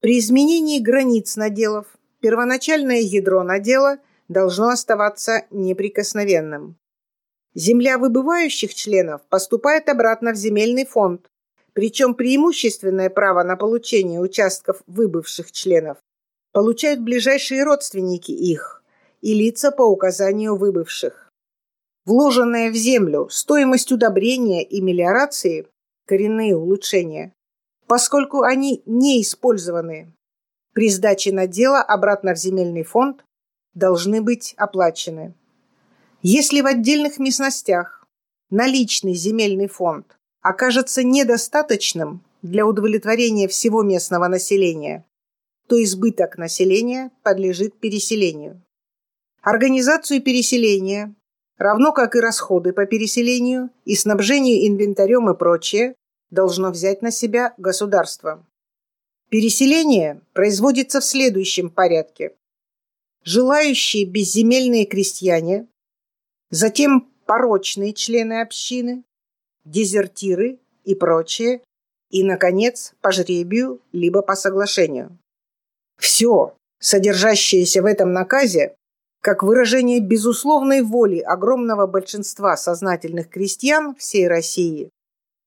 При 0.00 0.18
изменении 0.18 0.80
границ 0.80 1.36
наделов 1.36 1.86
первоначальное 2.20 3.00
ядро 3.00 3.42
надела 3.42 3.98
должно 4.28 4.68
оставаться 4.68 5.44
неприкосновенным. 5.50 6.76
Земля 7.54 7.98
выбывающих 7.98 8.74
членов 8.74 9.22
поступает 9.28 9.88
обратно 9.88 10.32
в 10.32 10.36
земельный 10.36 10.84
фонд, 10.84 11.30
причем 11.72 12.14
преимущественное 12.14 13.10
право 13.10 13.42
на 13.42 13.56
получение 13.56 14.20
участков 14.20 14.82
выбывших 14.86 15.52
членов 15.52 15.98
получают 16.52 17.00
ближайшие 17.00 17.64
родственники 17.64 18.30
их 18.30 18.82
и 19.20 19.34
лица 19.34 19.70
по 19.70 19.82
указанию 19.82 20.56
выбывших. 20.56 21.30
Вложенная 22.06 22.70
в 22.70 22.74
землю 22.74 23.28
стоимость 23.30 23.90
удобрения 23.90 24.62
и 24.62 24.80
мелиорации– 24.80 25.66
коренные 26.06 26.56
улучшения, 26.56 27.32
поскольку 27.86 28.42
они 28.42 28.82
не 28.84 29.22
использованы. 29.22 30.12
При 30.74 30.90
сдаче 30.90 31.32
надела 31.32 31.80
обратно 31.80 32.34
в 32.34 32.38
земельный 32.38 32.82
фонд 32.82 33.24
должны 33.74 34.20
быть 34.20 34.54
оплачены. 34.56 35.34
Если 36.26 36.62
в 36.62 36.66
отдельных 36.66 37.18
местностях 37.18 38.08
наличный 38.48 39.12
земельный 39.12 39.68
фонд 39.68 40.16
окажется 40.40 41.02
недостаточным 41.02 42.24
для 42.40 42.66
удовлетворения 42.66 43.46
всего 43.46 43.82
местного 43.82 44.28
населения, 44.28 45.04
то 45.68 45.82
избыток 45.84 46.38
населения 46.38 47.10
подлежит 47.22 47.78
переселению. 47.78 48.62
Организацию 49.42 50.22
переселения, 50.22 51.14
равно 51.58 51.92
как 51.92 52.16
и 52.16 52.20
расходы 52.20 52.72
по 52.72 52.86
переселению 52.86 53.68
и 53.84 53.94
снабжению 53.94 54.66
инвентарем 54.66 55.28
и 55.28 55.36
прочее, 55.36 55.94
должно 56.30 56.70
взять 56.70 57.02
на 57.02 57.10
себя 57.10 57.52
государство. 57.58 58.46
Переселение 59.28 60.22
производится 60.32 61.00
в 61.00 61.04
следующем 61.04 61.68
порядке. 61.68 62.34
Желающие 63.24 64.06
безземельные 64.06 64.86
крестьяне, 64.86 65.68
затем 66.50 67.10
порочные 67.26 67.92
члены 67.92 68.40
общины, 68.40 69.04
дезертиры 69.64 70.58
и 70.84 70.94
прочее, 70.94 71.62
и, 72.10 72.22
наконец, 72.22 72.94
по 73.00 73.10
жребию 73.10 73.80
либо 73.92 74.22
по 74.22 74.36
соглашению. 74.36 75.18
Все, 75.98 76.54
содержащееся 76.78 77.82
в 77.82 77.86
этом 77.86 78.12
наказе, 78.12 78.76
как 79.20 79.42
выражение 79.42 80.00
безусловной 80.00 80.82
воли 80.82 81.18
огромного 81.18 81.86
большинства 81.86 82.56
сознательных 82.56 83.30
крестьян 83.30 83.94
всей 83.94 84.28
России, 84.28 84.90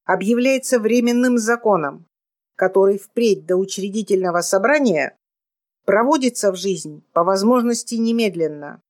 объявляется 0.04 0.80
временным 0.80 1.38
законом, 1.38 2.06
который 2.56 2.98
впредь 2.98 3.46
до 3.46 3.56
учредительного 3.56 4.42
собрания 4.42 5.16
проводится 5.86 6.52
в 6.52 6.56
жизнь 6.56 7.04
по 7.14 7.24
возможности 7.24 7.96
немедленно, 7.96 8.82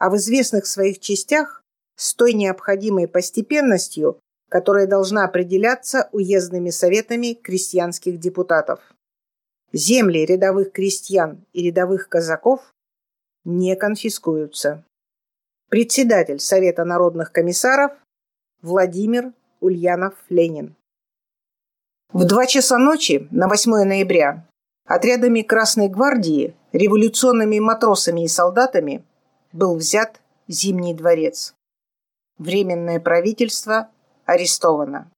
а 0.00 0.08
в 0.08 0.16
известных 0.16 0.66
своих 0.66 0.98
частях 0.98 1.62
с 1.94 2.14
той 2.14 2.32
необходимой 2.32 3.06
постепенностью, 3.06 4.18
которая 4.48 4.86
должна 4.86 5.24
определяться 5.24 6.08
уездными 6.12 6.70
советами 6.70 7.34
крестьянских 7.34 8.18
депутатов. 8.18 8.80
Земли 9.72 10.24
рядовых 10.24 10.72
крестьян 10.72 11.44
и 11.52 11.62
рядовых 11.62 12.08
казаков 12.08 12.72
не 13.44 13.76
конфискуются. 13.76 14.84
Председатель 15.68 16.40
Совета 16.40 16.84
народных 16.84 17.30
комиссаров 17.30 17.92
Владимир 18.62 19.32
Ульянов-Ленин. 19.60 20.74
В 22.12 22.24
два 22.24 22.46
часа 22.46 22.78
ночи 22.78 23.28
на 23.30 23.48
8 23.48 23.84
ноября 23.84 24.48
отрядами 24.86 25.42
Красной 25.42 25.88
гвардии, 25.88 26.56
революционными 26.72 27.58
матросами 27.60 28.24
и 28.24 28.28
солдатами 28.28 29.04
был 29.52 29.76
взят 29.76 30.20
Зимний 30.48 30.94
дворец. 30.94 31.54
Временное 32.38 32.98
правительство 32.98 33.90
арестовано. 34.24 35.10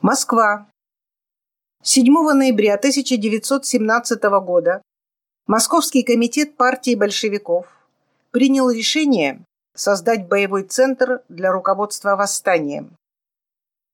Москва. 0.00 0.68
7 1.82 2.12
ноября 2.12 2.74
1917 2.74 4.22
года 4.44 4.82
Московский 5.46 6.02
комитет 6.02 6.56
партии 6.56 6.94
большевиков 6.94 7.66
принял 8.30 8.70
решение 8.70 9.44
создать 9.74 10.28
боевой 10.28 10.64
центр 10.64 11.22
для 11.28 11.52
руководства 11.52 12.16
восстанием. 12.16 12.96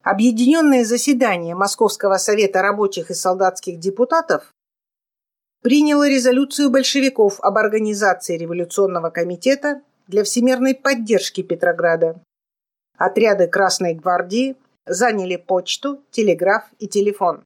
Объединенное 0.03 0.85
заседание 0.85 1.55
Московского 1.55 2.17
совета 2.17 2.63
рабочих 2.63 3.11
и 3.11 3.15
солдатских 3.15 3.79
депутатов 3.79 4.53
приняло 5.63 6.09
резолюцию 6.09 6.71
большевиков 6.71 7.41
об 7.41 7.57
организации 7.57 8.37
революционного 8.37 9.11
комитета 9.11 9.81
для 10.09 10.25
всемирной 10.25 10.75
поддержки 10.75 11.43
Петрограда. 11.43 12.21
Отряды 12.99 13.47
Красной 13.47 13.95
гвардии 13.95 14.57
заняли 14.85 15.37
почту, 15.37 16.03
телеграф 16.11 16.65
и 16.79 16.89
телефон. 16.89 17.45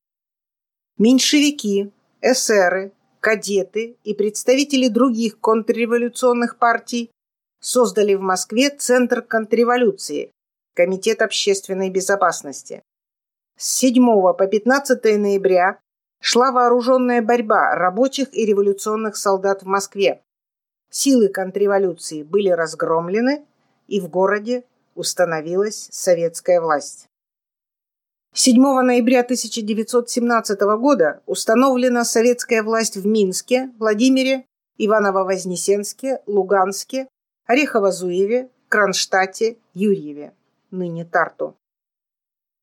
Меньшевики, 0.99 1.93
эсеры, 2.23 2.93
кадеты 3.21 3.97
и 4.03 4.15
представители 4.15 4.89
других 4.89 5.39
контрреволюционных 5.39 6.59
партий 6.59 7.11
создали 7.61 8.15
в 8.15 8.21
Москве 8.21 8.71
Центр 8.71 9.23
контрреволюции, 9.23 10.31
Комитет 10.75 11.23
общественной 11.23 11.91
безопасности. 11.91 12.83
С 13.59 13.79
7 13.79 14.05
по 14.35 14.47
15 14.47 15.03
ноября 15.19 15.79
шла 16.27 16.51
вооруженная 16.51 17.23
борьба 17.23 17.77
рабочих 17.77 18.35
и 18.37 18.45
революционных 18.45 19.17
солдат 19.17 19.63
в 19.63 19.67
Москве. 19.67 20.23
Силы 20.91 21.29
контрреволюции 21.29 22.25
были 22.25 22.49
разгромлены, 22.49 23.47
и 23.87 24.01
в 24.01 24.09
городе 24.09 24.65
установилась 24.97 25.89
советская 25.93 26.61
власть. 26.61 27.07
7 28.35 28.61
ноября 28.61 29.21
1917 29.21 30.61
года 30.81 31.23
установлена 31.27 32.05
советская 32.05 32.65
власть 32.65 32.97
в 32.97 33.07
Минске, 33.07 33.71
Владимире, 33.79 34.47
Иваново-Вознесенске, 34.79 36.23
Луганске, 36.27 37.07
Орехово-Зуеве, 37.49 38.51
Кронштадте, 38.69 39.59
Юрьеве 39.75 40.35
ныне 40.73 41.05
Тарту. 41.05 41.55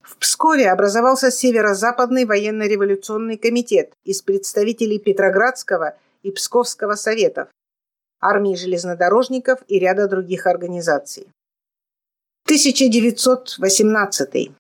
В 0.04 0.18
Пскове 0.18 0.70
образовался 0.70 1.32
Северо-Западный 1.32 2.26
военно-революционный 2.26 3.38
комитет 3.38 3.94
из 4.04 4.22
представителей 4.22 5.00
Петроградского 5.00 5.96
и 6.24 6.32
Псковского 6.32 6.96
советов, 6.96 7.48
армии 8.20 8.56
железнодорожников 8.56 9.62
и 9.70 9.80
ряда 9.80 10.10
других 10.10 10.46
организаций. 10.46 11.28
1918. 12.46 14.52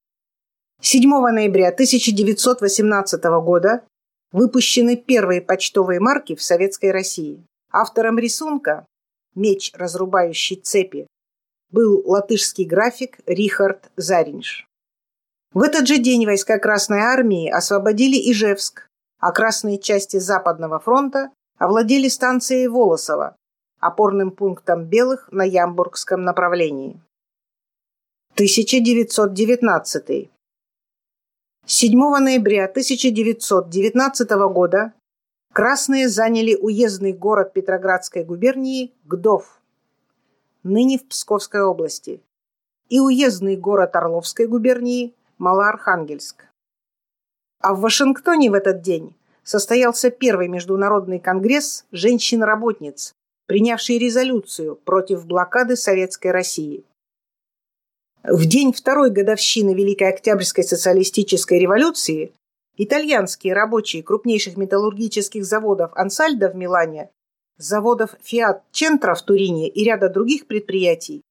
7 0.81 1.09
ноября 1.09 1.69
1918 1.69 3.23
года 3.43 3.83
выпущены 4.31 4.95
первые 4.95 5.41
почтовые 5.41 5.99
марки 5.99 6.35
в 6.35 6.41
Советской 6.41 6.91
России. 6.91 7.43
Автором 7.69 8.17
рисунка 8.17 8.85
«Меч, 9.35 9.71
разрубающий 9.73 10.55
цепи» 10.55 11.05
был 11.69 12.01
латышский 12.05 12.63
график 12.63 13.17
Рихард 13.25 13.91
Заринж. 13.97 14.65
В 15.53 15.61
этот 15.61 15.87
же 15.87 15.99
день 15.99 16.25
войска 16.25 16.57
Красной 16.57 17.01
Армии 17.01 17.47
освободили 17.47 18.15
Ижевск, 18.31 18.89
а 19.19 19.31
красные 19.31 19.77
части 19.77 20.17
Западного 20.17 20.79
фронта 20.79 21.29
овладели 21.59 22.07
станцией 22.07 22.67
Волосово, 22.67 23.35
опорным 23.79 24.31
пунктом 24.31 24.85
белых 24.85 25.31
на 25.31 25.43
Ямбургском 25.43 26.23
направлении. 26.23 26.99
1919. 28.33 30.31
7 31.67 31.99
ноября 31.99 32.65
1919 32.65 34.29
года 34.51 34.93
красные 35.53 36.09
заняли 36.09 36.55
уездный 36.55 37.13
город 37.13 37.53
Петроградской 37.53 38.23
губернии 38.23 38.91
Гдов, 39.03 39.61
ныне 40.63 40.97
в 40.97 41.07
Псковской 41.07 41.61
области, 41.61 42.23
и 42.89 42.99
уездный 42.99 43.55
город 43.55 43.95
Орловской 43.95 44.47
губернии 44.47 45.13
Малоархангельск. 45.43 46.45
А 47.59 47.73
в 47.73 47.81
Вашингтоне 47.81 48.49
в 48.49 48.53
этот 48.53 48.81
день 48.81 49.13
состоялся 49.43 50.09
первый 50.09 50.47
международный 50.47 51.19
конгресс 51.19 51.85
женщин-работниц, 51.91 53.13
принявший 53.45 53.97
резолюцию 53.97 54.77
против 54.77 55.25
блокады 55.25 55.75
Советской 55.75 56.31
России. 56.31 56.85
В 58.23 58.45
день 58.45 58.71
второй 58.71 59.11
годовщины 59.11 59.73
Великой 59.73 60.13
Октябрьской 60.13 60.63
социалистической 60.63 61.59
революции 61.59 62.33
итальянские 62.77 63.53
рабочие 63.53 64.01
крупнейших 64.01 64.55
металлургических 64.55 65.43
заводов 65.43 65.91
«Ансальдо» 65.95 66.49
в 66.49 66.55
Милане, 66.55 67.09
заводов 67.57 68.15
«Фиат 68.21 68.63
Чентро» 68.71 69.13
в 69.13 69.21
Турине 69.21 69.67
и 69.67 69.83
ряда 69.83 70.07
других 70.07 70.47
предприятий 70.47 71.21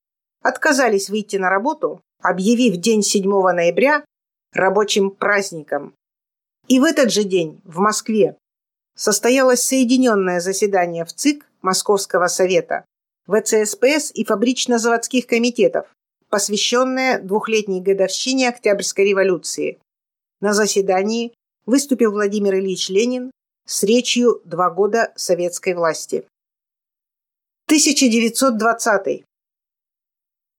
отказались 0.42 1.08
выйти 1.08 1.36
на 1.36 1.48
работу, 1.48 2.02
объявив 2.22 2.76
день 2.76 3.02
7 3.02 3.28
ноября 3.28 4.04
рабочим 4.52 5.10
праздником. 5.10 5.94
И 6.68 6.78
в 6.78 6.84
этот 6.84 7.10
же 7.10 7.24
день 7.24 7.60
в 7.64 7.78
Москве 7.78 8.36
состоялось 8.96 9.62
соединенное 9.62 10.40
заседание 10.40 11.04
в 11.04 11.12
ЦИК 11.12 11.46
Московского 11.60 12.28
совета, 12.28 12.84
ВЦСПС 13.26 14.12
и 14.14 14.24
фабрично-заводских 14.24 15.26
комитетов, 15.26 15.86
посвященное 16.28 17.18
двухлетней 17.20 17.80
годовщине 17.80 18.48
Октябрьской 18.48 19.06
революции. 19.06 19.78
На 20.40 20.52
заседании 20.52 21.32
выступил 21.66 22.12
Владимир 22.12 22.56
Ильич 22.56 22.88
Ленин 22.88 23.30
с 23.66 23.82
речью 23.82 24.40
«Два 24.44 24.70
года 24.70 25.12
советской 25.16 25.74
власти». 25.74 26.24
1920. 27.66 29.24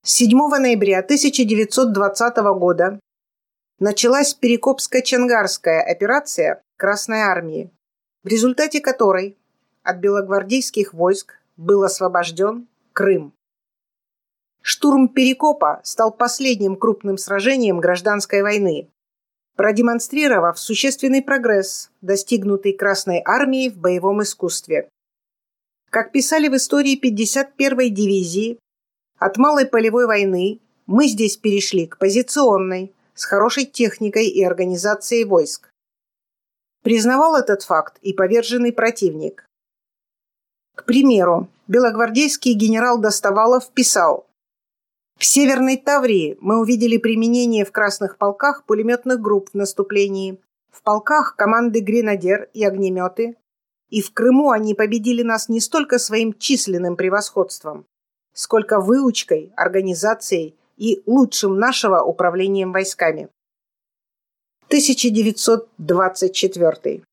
7 0.06 0.38
ноября 0.60 1.00
1920 1.00 2.36
года 2.60 3.00
началась 3.80 4.38
Перекопско-Чангарская 4.38 5.80
операция 5.80 6.62
Красной 6.76 7.22
Армии, 7.22 7.72
в 8.22 8.28
результате 8.28 8.82
которой 8.82 9.38
от 9.82 10.00
белогвардейских 10.00 10.94
войск 10.94 11.40
был 11.56 11.84
освобожден 11.84 12.68
Крым. 12.92 13.32
Штурм 14.62 15.08
Перекопа 15.08 15.80
стал 15.86 16.12
последним 16.12 16.76
крупным 16.76 17.18
сражением 17.18 17.80
гражданской 17.80 18.42
войны, 18.42 18.90
продемонстрировав 19.56 20.60
существенный 20.60 21.22
прогресс, 21.22 21.92
достигнутый 22.02 22.74
Красной 22.74 23.22
Армией 23.24 23.70
в 23.70 23.78
боевом 23.78 24.22
искусстве. 24.22 24.90
Как 25.90 26.12
писали 26.12 26.50
в 26.50 26.58
истории 26.58 27.00
51-й 27.00 27.90
дивизии, 27.90 28.60
от 29.24 29.38
малой 29.38 29.66
полевой 29.66 30.06
войны 30.06 30.60
мы 30.86 31.08
здесь 31.08 31.38
перешли 31.38 31.88
к 31.88 31.98
позиционной, 31.98 32.94
с 33.14 33.24
хорошей 33.24 33.66
техникой 33.66 34.28
и 34.28 34.44
организацией 34.44 35.24
войск. 35.24 35.70
Признавал 36.84 37.38
этот 37.38 37.64
факт 37.64 37.98
и 38.02 38.12
поверженный 38.12 38.74
противник. 38.74 39.46
К 40.76 40.84
примеру, 40.84 41.48
белогвардейский 41.68 42.54
генерал 42.54 43.00
Достовалов 43.00 43.72
писал 43.72 44.28
«В 45.18 45.24
Северной 45.24 45.78
Таврии 45.78 46.38
мы 46.42 46.60
увидели 46.60 46.98
применение 46.98 47.64
в 47.64 47.72
красных 47.72 48.18
полках 48.18 48.66
пулеметных 48.66 49.22
групп 49.22 49.52
в 49.52 49.54
наступлении, 49.54 50.42
в 50.70 50.82
полках 50.82 51.38
команды 51.38 51.80
гренадер 51.80 52.50
и 52.54 52.66
огнеметы, 52.66 53.38
и 53.90 54.02
в 54.02 54.12
Крыму 54.12 54.50
они 54.50 54.74
победили 54.74 55.24
нас 55.24 55.48
не 55.48 55.62
столько 55.62 55.98
своим 55.98 56.34
численным 56.34 56.98
превосходством, 56.98 57.86
сколько 58.34 58.80
выучкой, 58.80 59.52
организацией 59.56 60.56
и 60.78 61.02
лучшим 61.06 61.58
нашего 61.58 62.04
управлением 62.04 62.72
войсками. 62.72 63.30
1924. 64.68 67.04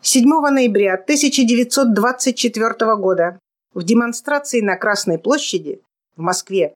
7 0.00 0.24
ноября 0.24 0.94
1924 0.94 2.96
года 2.96 3.38
в 3.74 3.84
демонстрации 3.84 4.60
на 4.60 4.76
Красной 4.76 5.18
площади 5.18 5.82
в 6.16 6.22
Москве 6.22 6.74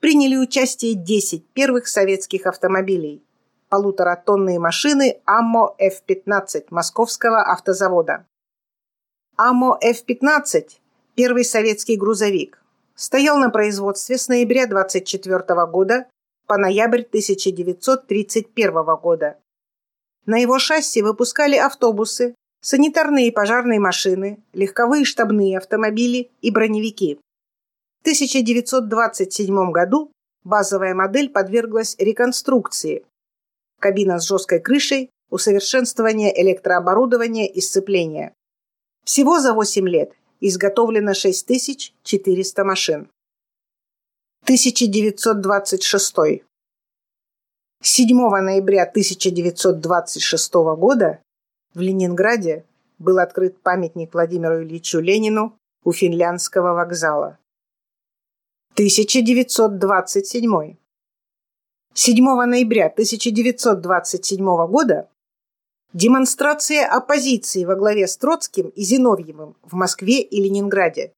приняли 0.00 0.36
участие 0.36 0.94
10 0.94 1.46
первых 1.52 1.86
советских 1.86 2.46
автомобилей, 2.46 3.22
полуторатонные 3.68 4.58
машины 4.58 5.20
АМО 5.24 5.76
F-15 5.78 6.66
Московского 6.70 7.42
автозавода. 7.42 8.26
АМО 9.36 9.78
F-15– 9.80 10.70
первый 11.14 11.44
советский 11.44 11.96
грузовик, 11.96 12.62
стоял 12.94 13.38
на 13.38 13.50
производстве 13.50 14.18
с 14.18 14.28
ноября 14.28 14.66
24 14.66 15.66
года 15.66 16.06
по 16.46 16.56
ноябрь 16.58 17.02
1931 17.02 18.72
года. 18.96 19.36
На 20.26 20.38
его 20.38 20.58
шасси 20.58 21.02
выпускали 21.02 21.56
автобусы, 21.56 22.34
санитарные 22.60 23.28
и 23.28 23.30
пожарные 23.30 23.80
машины, 23.80 24.42
легковые 24.52 25.04
штабные 25.04 25.58
автомобили 25.58 26.30
и 26.40 26.50
броневики. 26.50 27.18
В 27.98 28.02
1927 28.02 29.72
году 29.72 30.12
базовая 30.44 30.94
модель 30.94 31.30
подверглась 31.30 31.96
реконструкции. 31.98 33.04
Кабина 33.80 34.18
с 34.20 34.26
жесткой 34.26 34.60
крышей, 34.60 35.10
усовершенствование 35.30 36.40
электрооборудования 36.40 37.48
и 37.48 37.60
сцепления. 37.60 38.32
Всего 39.04 39.40
за 39.40 39.54
8 39.54 39.88
лет 39.88 40.12
изготовлено 40.42 41.14
6400 41.14 42.64
машин. 42.64 43.08
1926. 44.42 46.42
7 47.80 48.40
ноября 48.40 48.82
1926 48.82 50.54
года 50.76 51.22
в 51.74 51.80
Ленинграде 51.80 52.64
был 52.98 53.20
открыт 53.20 53.62
памятник 53.62 54.14
Владимиру 54.14 54.64
Ильичу 54.64 54.98
Ленину 54.98 55.56
у 55.84 55.92
финляндского 55.92 56.74
вокзала. 56.74 57.38
1927. 58.74 60.76
7 61.94 62.24
ноября 62.24 62.86
1927 62.86 64.66
года 64.66 65.08
Демонстрация 65.94 66.86
оппозиции 66.86 67.66
во 67.66 67.74
главе 67.74 68.06
с 68.06 68.16
Троцким 68.16 68.68
и 68.68 68.82
Зиновьевым 68.82 69.56
в 69.62 69.74
Москве 69.74 70.22
и 70.22 70.42
Ленинграде. 70.42 71.12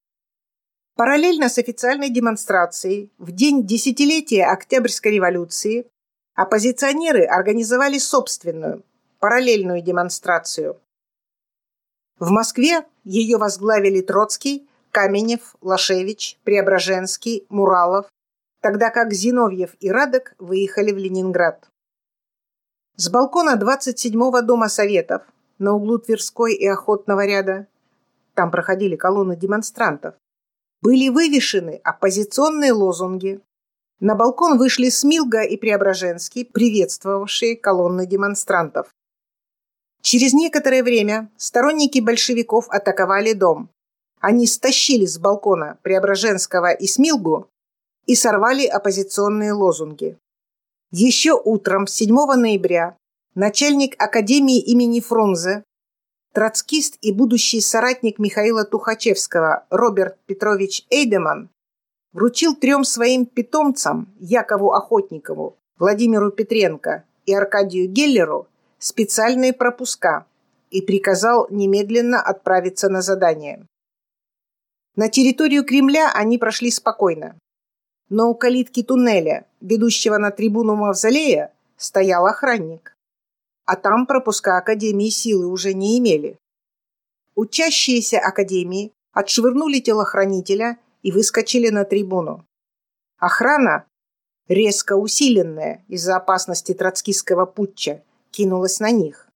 Параллельно 0.96 1.48
с 1.48 1.58
официальной 1.58 2.10
демонстрацией 2.10 3.12
в 3.18 3.30
день 3.30 3.64
десятилетия 3.64 4.46
Октябрьской 4.46 5.12
революции 5.12 5.86
оппозиционеры 6.34 7.24
организовали 7.24 7.98
собственную, 7.98 8.82
параллельную 9.20 9.80
демонстрацию. 9.80 10.80
В 12.18 12.30
Москве 12.30 12.84
ее 13.04 13.36
возглавили 13.38 14.00
Троцкий, 14.00 14.68
Каменев, 14.90 15.54
Лашевич, 15.60 16.36
Преображенский, 16.42 17.46
Муралов, 17.48 18.06
тогда 18.60 18.90
как 18.90 19.12
Зиновьев 19.12 19.76
и 19.78 19.88
Радок 19.88 20.34
выехали 20.40 20.90
в 20.90 20.98
Ленинград. 20.98 21.68
С 22.96 23.10
балкона 23.10 23.56
27-го 23.56 24.40
дома 24.42 24.68
Советов 24.68 25.22
на 25.58 25.72
углу 25.72 25.98
Тверской 25.98 26.54
и 26.54 26.64
Охотного 26.64 27.26
ряда, 27.26 27.66
там 28.34 28.52
проходили 28.52 28.94
колонны 28.94 29.34
демонстрантов, 29.34 30.14
были 30.80 31.08
вывешены 31.08 31.80
оппозиционные 31.82 32.72
лозунги 32.72 33.40
На 33.98 34.14
балкон 34.14 34.58
вышли 34.58 34.90
Смилга 34.90 35.42
и 35.42 35.56
Преображенский, 35.56 36.44
приветствовавшие 36.44 37.56
колонны 37.56 38.06
демонстрантов. 38.06 38.94
Через 40.00 40.32
некоторое 40.32 40.84
время 40.84 41.32
сторонники 41.36 41.98
большевиков 41.98 42.68
атаковали 42.68 43.32
дом. 43.32 43.70
Они 44.20 44.46
стащили 44.46 45.06
с 45.06 45.18
балкона 45.18 45.78
Преображенского 45.82 46.72
и 46.72 46.86
Смилгу 46.86 47.48
и 48.06 48.14
сорвали 48.14 48.66
оппозиционные 48.66 49.52
лозунги. 49.52 50.16
Еще 50.96 51.32
утром 51.32 51.88
7 51.88 52.14
ноября 52.36 52.96
начальник 53.34 54.00
Академии 54.00 54.60
имени 54.60 55.00
Фрунзе, 55.00 55.64
троцкист 56.32 56.98
и 57.00 57.10
будущий 57.10 57.60
соратник 57.60 58.20
Михаила 58.20 58.64
Тухачевского 58.64 59.66
Роберт 59.70 60.16
Петрович 60.26 60.86
Эйдеман 60.90 61.50
вручил 62.12 62.54
трем 62.54 62.84
своим 62.84 63.26
питомцам 63.26 64.14
Якову 64.20 64.72
Охотникову, 64.72 65.56
Владимиру 65.80 66.30
Петренко 66.30 67.02
и 67.26 67.34
Аркадию 67.34 67.90
Геллеру 67.90 68.46
специальные 68.78 69.52
пропуска 69.52 70.26
и 70.70 70.80
приказал 70.80 71.48
немедленно 71.50 72.22
отправиться 72.22 72.88
на 72.88 73.02
задание. 73.02 73.66
На 74.94 75.08
территорию 75.08 75.64
Кремля 75.64 76.12
они 76.14 76.38
прошли 76.38 76.70
спокойно. 76.70 77.36
Но 78.08 78.30
у 78.30 78.34
калитки 78.34 78.82
туннеля, 78.82 79.46
ведущего 79.60 80.18
на 80.18 80.30
трибуну 80.30 80.76
Мавзолея, 80.76 81.52
стоял 81.76 82.26
охранник. 82.26 82.96
А 83.64 83.76
там 83.76 84.06
пропуска 84.06 84.58
Академии 84.58 85.08
силы 85.08 85.46
уже 85.46 85.72
не 85.72 85.98
имели. 85.98 86.38
Учащиеся 87.34 88.18
Академии 88.18 88.92
отшвырнули 89.12 89.80
телохранителя 89.80 90.78
и 91.02 91.12
выскочили 91.12 91.70
на 91.70 91.84
трибуну. 91.84 92.44
Охрана, 93.18 93.86
резко 94.48 94.96
усиленная 94.96 95.84
из-за 95.88 96.16
опасности 96.16 96.74
троцкистского 96.74 97.46
путча, 97.46 98.02
кинулась 98.30 98.80
на 98.80 98.90
них. 98.90 99.28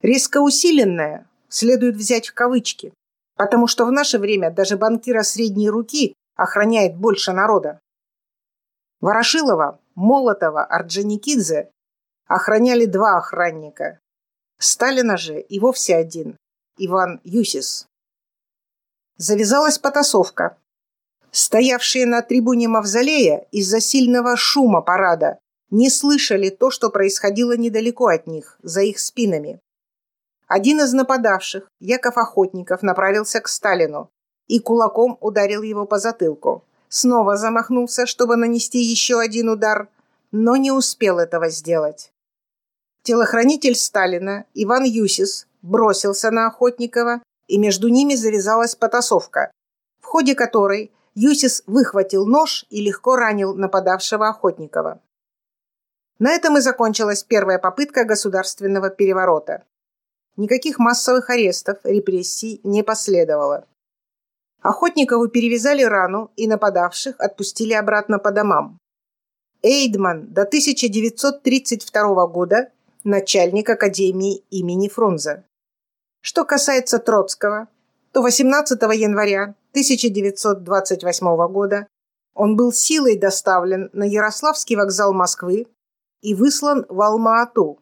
Резко 0.00 0.38
усиленная 0.38 1.28
следует 1.48 1.96
взять 1.96 2.28
в 2.28 2.34
кавычки, 2.34 2.92
потому 3.36 3.66
что 3.66 3.84
в 3.84 3.92
наше 3.92 4.18
время 4.18 4.50
даже 4.50 4.76
банкира 4.76 5.22
средней 5.22 5.68
руки 5.68 6.14
охраняет 6.40 6.96
больше 6.96 7.32
народа. 7.32 7.80
Ворошилова, 9.00 9.78
Молотова, 9.94 10.64
Орджоникидзе 10.64 11.70
охраняли 12.26 12.86
два 12.86 13.18
охранника. 13.18 14.00
Сталина 14.58 15.18
же 15.18 15.38
и 15.38 15.60
вовсе 15.60 15.96
один– 15.96 16.38
Иван 16.78 17.20
Юсис. 17.24 17.86
Завязалась 19.18 19.78
потасовка. 19.78 20.56
Стоявшие 21.30 22.06
на 22.06 22.22
трибуне 22.22 22.68
Мавзолея 22.68 23.46
из-за 23.52 23.80
сильного 23.80 24.34
шума 24.36 24.80
парада 24.80 25.38
не 25.70 25.90
слышали 25.90 26.48
то, 26.48 26.70
что 26.70 26.88
происходило 26.88 27.54
недалеко 27.54 28.06
от 28.06 28.26
них, 28.26 28.58
за 28.62 28.80
их 28.80 28.98
спинами. 28.98 29.60
Один 30.48 30.80
из 30.80 30.94
нападавших, 30.94 31.68
Яков 31.80 32.16
Охотников, 32.16 32.82
направился 32.82 33.40
к 33.40 33.48
Сталину 33.48 34.10
и 34.50 34.58
кулаком 34.58 35.16
ударил 35.20 35.62
его 35.62 35.86
по 35.86 35.98
затылку. 35.98 36.64
Снова 36.88 37.36
замахнулся, 37.36 38.04
чтобы 38.04 38.34
нанести 38.34 38.78
еще 38.78 39.20
один 39.20 39.48
удар, 39.48 39.88
но 40.32 40.56
не 40.56 40.72
успел 40.72 41.20
этого 41.20 41.50
сделать. 41.50 42.12
Телохранитель 43.04 43.76
Сталина 43.76 44.44
Иван 44.54 44.82
Юсис 44.82 45.46
бросился 45.62 46.32
на 46.32 46.48
Охотникова 46.48 47.22
и 47.46 47.58
между 47.58 47.86
ними 47.86 48.16
завязалась 48.16 48.74
потасовка, 48.74 49.52
в 50.00 50.06
ходе 50.06 50.34
которой 50.34 50.90
Юсис 51.14 51.62
выхватил 51.68 52.26
нож 52.26 52.66
и 52.70 52.80
легко 52.82 53.14
ранил 53.14 53.54
нападавшего 53.54 54.28
Охотникова. 54.28 55.00
На 56.18 56.32
этом 56.32 56.58
и 56.58 56.60
закончилась 56.60 57.22
первая 57.22 57.60
попытка 57.60 58.04
государственного 58.04 58.90
переворота. 58.90 59.62
Никаких 60.36 60.80
массовых 60.80 61.30
арестов, 61.30 61.78
репрессий 61.84 62.60
не 62.64 62.82
последовало. 62.82 63.66
Охотникову 64.62 65.28
перевязали 65.28 65.82
рану 65.82 66.30
и 66.36 66.46
нападавших 66.46 67.16
отпустили 67.18 67.72
обратно 67.72 68.18
по 68.18 68.30
домам. 68.30 68.78
Эйдман 69.62 70.32
до 70.32 70.42
1932 70.42 72.26
года 72.26 72.70
начальник 73.04 73.70
Академии 73.70 74.44
имени 74.50 74.88
Фрунзе. 74.88 75.44
Что 76.20 76.44
касается 76.44 76.98
Троцкого, 76.98 77.68
то 78.12 78.22
18 78.22 78.80
января 78.82 79.54
1928 79.72 81.52
года 81.52 81.86
он 82.34 82.56
был 82.56 82.72
силой 82.72 83.18
доставлен 83.18 83.90
на 83.92 84.04
Ярославский 84.04 84.76
вокзал 84.76 85.12
Москвы 85.12 85.66
и 86.20 86.34
выслан 86.34 86.84
в 86.88 87.00
Алма-Ату, 87.00 87.78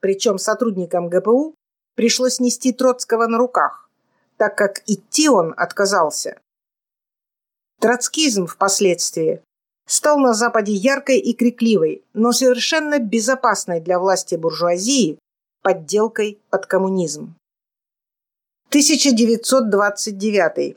причем 0.00 0.38
сотрудникам 0.38 1.08
ГПУ 1.08 1.54
пришлось 1.94 2.40
нести 2.40 2.72
Троцкого 2.72 3.26
на 3.26 3.38
руках, 3.38 3.87
так 4.38 4.56
как 4.56 4.82
идти 4.86 5.28
он 5.28 5.52
отказался. 5.56 6.40
Троцкизм 7.80 8.46
впоследствии 8.46 9.42
стал 9.86 10.18
на 10.18 10.32
Западе 10.32 10.72
яркой 10.72 11.18
и 11.18 11.34
крикливой, 11.34 12.02
но 12.14 12.32
совершенно 12.32 12.98
безопасной 12.98 13.80
для 13.80 13.98
власти 13.98 14.36
буржуазии 14.36 15.18
подделкой 15.62 16.38
под 16.50 16.66
коммунизм. 16.66 17.34
1929. 18.68 20.76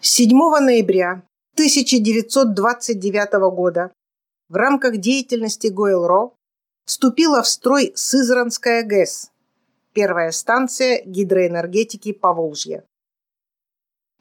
7 0.00 0.38
ноября 0.60 1.22
1929 1.54 3.32
года 3.54 3.92
в 4.48 4.54
рамках 4.54 4.98
деятельности 4.98 5.68
ГОЭЛРО 5.68 6.32
вступила 6.84 7.42
в 7.42 7.48
строй 7.48 7.92
Сызранская 7.94 8.82
ГЭС, 8.82 9.31
первая 9.92 10.30
станция 10.30 11.02
гидроэнергетики 11.04 12.12
Поволжья. 12.12 12.84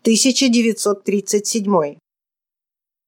1937. 0.01 1.97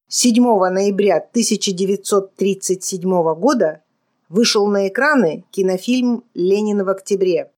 7 0.09 0.43
ноября 0.43 1.17
1937 1.17 3.33
года 3.35 3.83
вышел 4.29 4.67
на 4.67 4.87
экраны 4.87 5.43
кинофильм 5.51 6.23
«Ленин 6.33 6.83
в 6.83 6.89
октябре», 6.89 7.53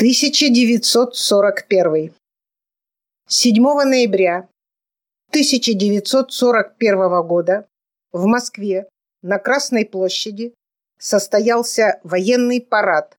1941. 0.00 2.14
7 3.28 3.62
ноября 3.84 4.48
1941 5.28 7.26
года 7.26 7.68
в 8.10 8.24
Москве 8.24 8.88
на 9.20 9.38
Красной 9.38 9.84
площади 9.84 10.54
состоялся 10.98 12.00
военный 12.02 12.62
парад 12.62 13.18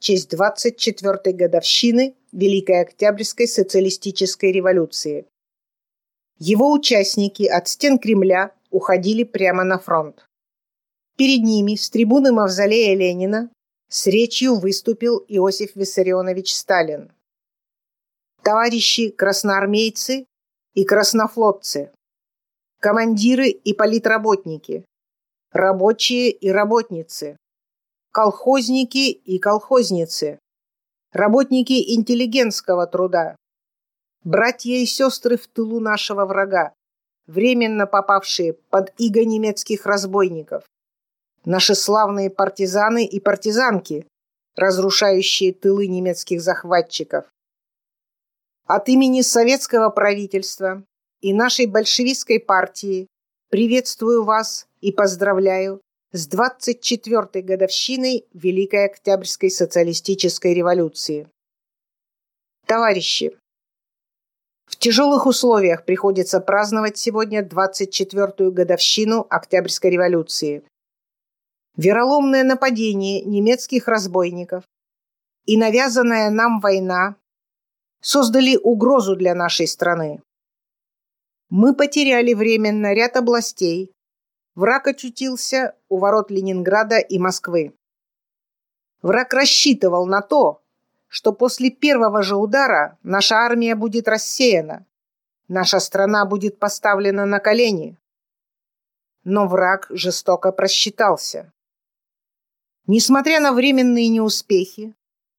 в 0.00 0.02
честь 0.02 0.32
24-й 0.32 1.32
годовщины 1.34 2.16
Великой 2.32 2.80
Октябрьской 2.80 3.46
социалистической 3.46 4.50
революции. 4.50 5.26
Его 6.38 6.72
участники 6.72 7.42
от 7.42 7.68
стен 7.68 7.98
Кремля 7.98 8.54
уходили 8.70 9.24
прямо 9.24 9.62
на 9.62 9.78
фронт. 9.78 10.24
Перед 11.18 11.42
ними 11.42 11.74
с 11.74 11.90
трибуны 11.90 12.32
Мавзолея 12.32 12.96
Ленина 12.96 13.50
с 13.88 14.06
речью 14.06 14.54
выступил 14.54 15.22
Иосиф 15.28 15.76
Виссарионович 15.76 16.54
Сталин. 16.54 17.12
Товарищи 18.42 19.10
красноармейцы 19.10 20.24
и 20.72 20.84
краснофлотцы, 20.84 21.92
командиры 22.78 23.48
и 23.50 23.74
политработники, 23.74 24.86
рабочие 25.52 26.30
и 26.30 26.48
работницы, 26.48 27.36
колхозники 28.12 29.10
и 29.10 29.38
колхозницы, 29.38 30.38
работники 31.12 31.94
интеллигентского 31.94 32.86
труда, 32.86 33.36
братья 34.24 34.74
и 34.74 34.86
сестры 34.86 35.36
в 35.36 35.46
тылу 35.46 35.80
нашего 35.80 36.26
врага, 36.26 36.72
временно 37.26 37.86
попавшие 37.86 38.54
под 38.54 38.92
иго 38.98 39.24
немецких 39.24 39.86
разбойников, 39.86 40.64
Наши 41.44 41.74
славные 41.74 42.28
партизаны 42.28 43.06
и 43.06 43.18
партизанки, 43.18 44.06
разрушающие 44.56 45.54
тылы 45.54 45.86
немецких 45.86 46.42
захватчиков. 46.42 47.24
От 48.66 48.90
имени 48.90 49.22
советского 49.22 49.88
правительства 49.88 50.84
и 51.22 51.32
нашей 51.32 51.64
большевистской 51.64 52.40
партии 52.40 53.06
приветствую 53.48 54.24
вас 54.24 54.66
и 54.82 54.92
поздравляю 54.92 55.80
с 56.12 56.28
24-й 56.28 57.42
годовщиной 57.42 58.26
Великой 58.32 58.86
Октябрьской 58.86 59.50
социалистической 59.50 60.54
революции. 60.54 61.28
Товарищи, 62.66 63.36
в 64.66 64.76
тяжелых 64.76 65.26
условиях 65.26 65.84
приходится 65.84 66.40
праздновать 66.40 66.96
сегодня 66.96 67.42
24-ю 67.42 68.52
годовщину 68.52 69.26
Октябрьской 69.28 69.90
революции 69.90 70.64
вероломное 71.76 72.44
нападение 72.44 73.22
немецких 73.22 73.88
разбойников 73.88 74.64
и 75.46 75.56
навязанная 75.56 76.30
нам 76.30 76.60
война 76.60 77.16
создали 78.02 78.56
угрозу 78.56 79.16
для 79.16 79.34
нашей 79.34 79.66
страны. 79.66 80.22
Мы 81.48 81.74
потеряли 81.74 82.34
временно 82.34 82.92
ряд 82.92 83.16
областей. 83.16 83.92
Враг 84.54 84.88
очутился 84.88 85.76
у 85.88 85.98
ворот 85.98 86.30
Ленинграда 86.30 86.98
и 86.98 87.18
Москвы. 87.18 87.74
Враг 89.02 89.32
рассчитывал 89.32 90.06
на 90.06 90.20
то, 90.20 90.62
что 91.06 91.32
после 91.32 91.70
первого 91.70 92.22
же 92.22 92.36
удара 92.36 92.98
наша 93.02 93.36
армия 93.36 93.74
будет 93.74 94.08
рассеяна, 94.08 94.86
наша 95.48 95.80
страна 95.80 96.26
будет 96.26 96.58
поставлена 96.58 97.26
на 97.26 97.40
колени. 97.40 97.96
Но 99.24 99.46
враг 99.46 99.86
жестоко 99.90 100.52
просчитался. 100.52 101.52
Несмотря 102.86 103.40
на 103.40 103.52
временные 103.52 104.08
неуспехи, 104.08 104.94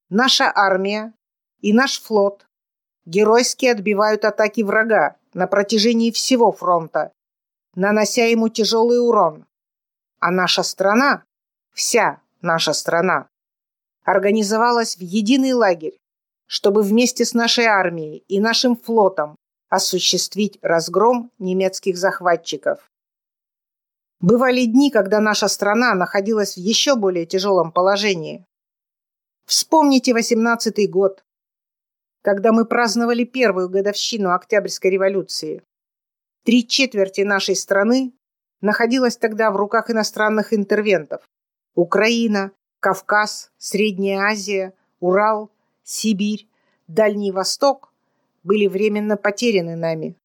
наша 0.09 0.51
армия 0.53 1.14
и 1.59 1.74
наш 1.74 2.01
флот 2.01 2.47
геройски 3.05 3.66
отбивают 3.66 4.26
атаки 4.26 4.62
врага 4.62 5.18
на 5.34 5.47
протяжении 5.47 6.12
всего 6.12 6.51
фронта, 6.51 7.12
нанося 7.76 8.26
ему 8.26 8.49
тяжелый 8.49 8.99
урон. 8.99 9.45
А 10.19 10.32
наша 10.32 10.63
страна, 10.63 11.24
вся 11.74 12.22
наша 12.41 12.74
страна, 12.74 13.30
организовалась 14.03 14.97
в 14.97 15.01
единый 15.01 15.53
лагерь, 15.53 15.97
чтобы 16.47 16.82
вместе 16.82 17.26
с 17.26 17.34
нашей 17.34 17.65
армией 17.65 18.24
и 18.28 18.39
нашим 18.39 18.76
флотом 18.76 19.36
осуществить 19.69 20.59
разгром 20.61 21.32
немецких 21.39 21.97
захватчиков. 21.97 22.91
Бывали 24.19 24.65
дни, 24.65 24.91
когда 24.91 25.19
наша 25.19 25.47
страна 25.47 25.95
находилась 25.95 26.55
в 26.55 26.59
еще 26.59 26.95
более 26.95 27.26
тяжелом 27.26 27.72
положении. 27.72 28.45
Вспомните 29.45 30.11
18-й 30.11 30.88
год, 30.88 31.24
когда 32.22 32.51
мы 32.51 32.65
праздновали 32.65 33.24
первую 33.24 33.69
годовщину 33.69 34.34
Октябрьской 34.34 34.91
революции. 34.91 35.63
Три 36.44 36.68
четверти 36.68 37.22
нашей 37.22 37.56
страны 37.56 38.14
находилась 38.62 39.16
тогда 39.16 39.52
в 39.52 39.58
руках 39.58 39.92
иностранных 39.92 40.54
интервентов. 40.54 41.22
Украина, 41.76 42.52
Кавказ, 42.80 43.52
Средняя 43.60 44.22
Азия, 44.22 44.74
Урал, 45.00 45.52
Сибирь, 45.84 46.48
Дальний 46.88 47.32
Восток 47.32 47.94
были 48.44 48.66
временно 48.66 49.18
потеряны 49.18 49.76
нами. 49.76 50.16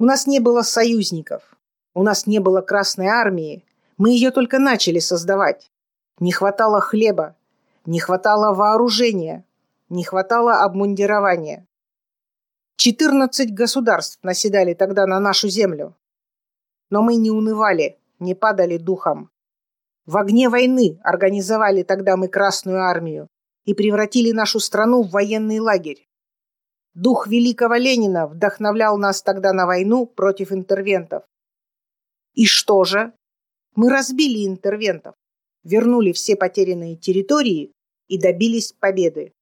У 0.00 0.04
нас 0.04 0.26
не 0.26 0.40
было 0.40 0.62
союзников, 0.62 1.56
у 1.94 2.02
нас 2.02 2.26
не 2.26 2.40
было 2.40 2.60
Красной 2.60 3.06
Армии, 3.06 3.64
мы 3.98 4.10
ее 4.10 4.32
только 4.32 4.58
начали 4.58 4.98
создавать. 4.98 5.70
Не 6.18 6.32
хватало 6.32 6.80
хлеба, 6.80 7.36
не 7.86 8.00
хватало 8.00 8.52
вооружения, 8.52 9.44
не 9.88 10.02
хватало 10.02 10.62
обмундирования. 10.64 11.67
14 12.78 13.52
государств 13.54 14.20
наседали 14.22 14.72
тогда 14.72 15.04
на 15.06 15.18
нашу 15.18 15.48
землю. 15.48 15.96
Но 16.90 17.02
мы 17.02 17.16
не 17.16 17.28
унывали, 17.28 17.98
не 18.20 18.36
падали 18.36 18.78
духом. 18.78 19.32
В 20.06 20.16
огне 20.16 20.48
войны 20.48 21.00
организовали 21.02 21.82
тогда 21.82 22.16
мы 22.16 22.28
Красную 22.28 22.80
армию 22.84 23.26
и 23.64 23.74
превратили 23.74 24.30
нашу 24.30 24.60
страну 24.60 25.02
в 25.02 25.10
военный 25.10 25.58
лагерь. 25.58 26.06
Дух 26.94 27.26
великого 27.26 27.74
Ленина 27.74 28.28
вдохновлял 28.28 28.96
нас 28.96 29.22
тогда 29.22 29.52
на 29.52 29.66
войну 29.66 30.06
против 30.06 30.52
интервентов. 30.52 31.24
И 32.34 32.46
что 32.46 32.84
же? 32.84 33.12
Мы 33.74 33.90
разбили 33.90 34.46
интервентов, 34.46 35.16
вернули 35.64 36.12
все 36.12 36.36
потерянные 36.36 36.94
территории 36.94 37.72
и 38.06 38.20
добились 38.20 38.72
победы. 38.72 39.32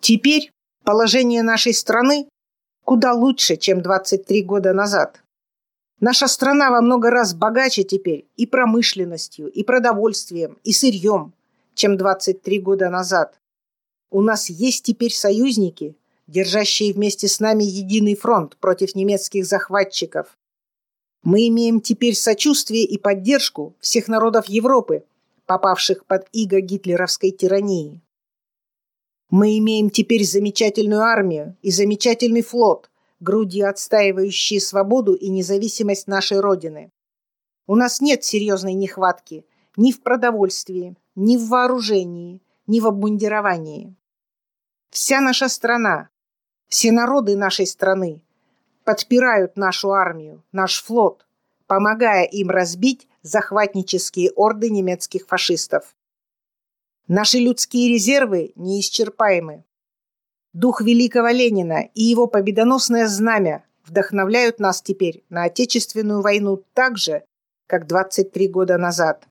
Теперь 0.00 0.50
положение 0.88 1.42
нашей 1.42 1.74
страны 1.74 2.30
куда 2.82 3.12
лучше, 3.12 3.58
чем 3.58 3.82
23 3.82 4.42
года 4.42 4.72
назад. 4.72 5.22
Наша 6.00 6.28
страна 6.28 6.70
во 6.70 6.80
много 6.80 7.10
раз 7.10 7.34
богаче 7.34 7.82
теперь 7.84 8.26
и 8.36 8.46
промышленностью, 8.46 9.48
и 9.48 9.64
продовольствием, 9.64 10.56
и 10.64 10.72
сырьем, 10.72 11.34
чем 11.74 11.98
23 11.98 12.60
года 12.60 12.88
назад. 12.88 13.38
У 14.10 14.22
нас 14.22 14.48
есть 14.48 14.82
теперь 14.82 15.12
союзники, 15.12 15.94
держащие 16.26 16.94
вместе 16.94 17.28
с 17.28 17.38
нами 17.38 17.64
единый 17.64 18.16
фронт 18.16 18.56
против 18.56 18.94
немецких 18.94 19.44
захватчиков. 19.44 20.38
Мы 21.22 21.48
имеем 21.48 21.82
теперь 21.82 22.14
сочувствие 22.14 22.84
и 22.84 22.96
поддержку 22.96 23.76
всех 23.80 24.08
народов 24.08 24.46
Европы, 24.46 25.04
попавших 25.44 26.06
под 26.06 26.26
иго 26.32 26.60
гитлеровской 26.60 27.30
тирании. 27.30 28.00
Мы 29.30 29.58
имеем 29.58 29.90
теперь 29.90 30.24
замечательную 30.24 31.02
армию 31.02 31.56
и 31.62 31.70
замечательный 31.70 32.42
флот– 32.42 32.90
грудью 33.20 33.68
отстаивающие 33.68 34.60
свободу 34.60 35.14
и 35.14 35.28
независимость 35.28 36.06
нашей 36.06 36.40
Родины. 36.40 36.92
У 37.66 37.74
нас 37.74 38.00
нет 38.00 38.24
серьезной 38.24 38.74
нехватки 38.74 39.44
ни 39.76 39.92
в 39.92 40.02
продовольствии, 40.02 40.96
ни 41.14 41.36
в 41.36 41.48
вооружении, 41.48 42.40
ни 42.66 42.80
в 42.80 42.86
обмундировании. 42.86 43.94
Вся 44.90 45.20
наша 45.20 45.48
страна, 45.48 46.08
все 46.68 46.90
народы 46.90 47.36
нашей 47.36 47.66
страны 47.66 48.22
подпирают 48.84 49.56
нашу 49.56 49.92
армию, 49.92 50.42
наш 50.50 50.82
флот, 50.82 51.26
помогая 51.66 52.24
им 52.24 52.48
разбить 52.48 53.06
захватнические 53.22 54.30
орды 54.30 54.70
немецких 54.70 55.26
фашистов. 55.26 55.94
Наши 57.10 57.38
людские 57.38 57.88
резервы 57.88 58.52
неисчерпаемы. 58.54 59.64
Дух 60.52 60.82
великого 60.82 61.28
Ленина 61.28 61.88
и 61.94 62.02
его 62.02 62.26
победоносное 62.26 63.08
знамя 63.08 63.64
вдохновляют 63.86 64.60
нас 64.60 64.82
теперь 64.82 65.24
на 65.30 65.44
Отечественную 65.44 66.20
войну 66.20 66.62
так 66.74 66.98
же, 66.98 67.24
как 67.66 67.86
23 67.86 68.48
года 68.48 68.76
назад. 68.76 69.26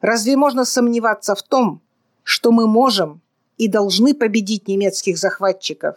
Разве 0.00 0.36
можно 0.36 0.64
сомневаться 0.64 1.34
в 1.34 1.42
том, 1.42 1.82
что 2.22 2.52
мы 2.52 2.68
можем 2.68 3.20
и 3.56 3.66
должны 3.66 4.14
победить 4.14 4.68
немецких 4.68 5.18
захватчиков? 5.18 5.96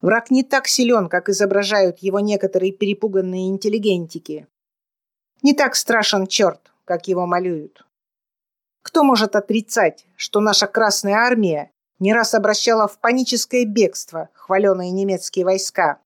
Враг 0.00 0.30
не 0.30 0.44
так 0.44 0.66
силен, 0.66 1.10
как 1.10 1.28
изображают 1.28 1.98
его 1.98 2.20
некоторые 2.20 2.72
перепуганные 2.72 3.48
интеллигентики. 3.48 4.46
Не 5.42 5.52
так 5.52 5.76
страшен 5.76 6.26
черт, 6.26 6.72
как 6.86 7.06
его 7.06 7.26
малюют. 7.26 7.85
Кто 8.86 9.02
может 9.02 9.34
отрицать, 9.34 10.06
что 10.14 10.38
наша 10.38 10.68
Красная 10.68 11.16
Армия 11.16 11.72
не 11.98 12.14
раз 12.14 12.34
обращала 12.34 12.86
в 12.86 13.00
паническое 13.00 13.64
бегство 13.64 14.28
хваленые 14.32 14.92
немецкие 14.92 15.44
войска. 15.44 15.98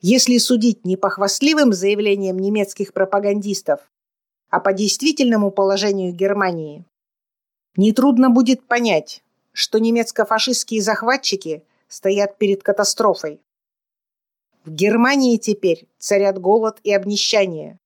Если 0.00 0.38
судить 0.38 0.86
не 0.86 0.96
по 0.96 1.10
хвастливым 1.10 1.72
заявлениям 1.72 2.38
немецких 2.38 2.92
пропагандистов, 2.92 3.80
а 4.48 4.60
по 4.60 4.72
действительному 4.72 5.50
положению 5.50 6.12
Германии, 6.12 6.84
нетрудно 7.74 8.30
будет 8.30 8.68
понять, 8.68 9.24
что 9.50 9.80
немецко-фашистские 9.80 10.80
захватчики 10.80 11.64
стоят 11.88 12.38
перед 12.38 12.62
катастрофой. 12.62 13.40
В 14.64 14.70
Германии 14.70 15.36
теперь 15.36 15.88
царят 15.98 16.38
голод 16.38 16.78
и 16.84 16.94
обнищание. 16.94 17.80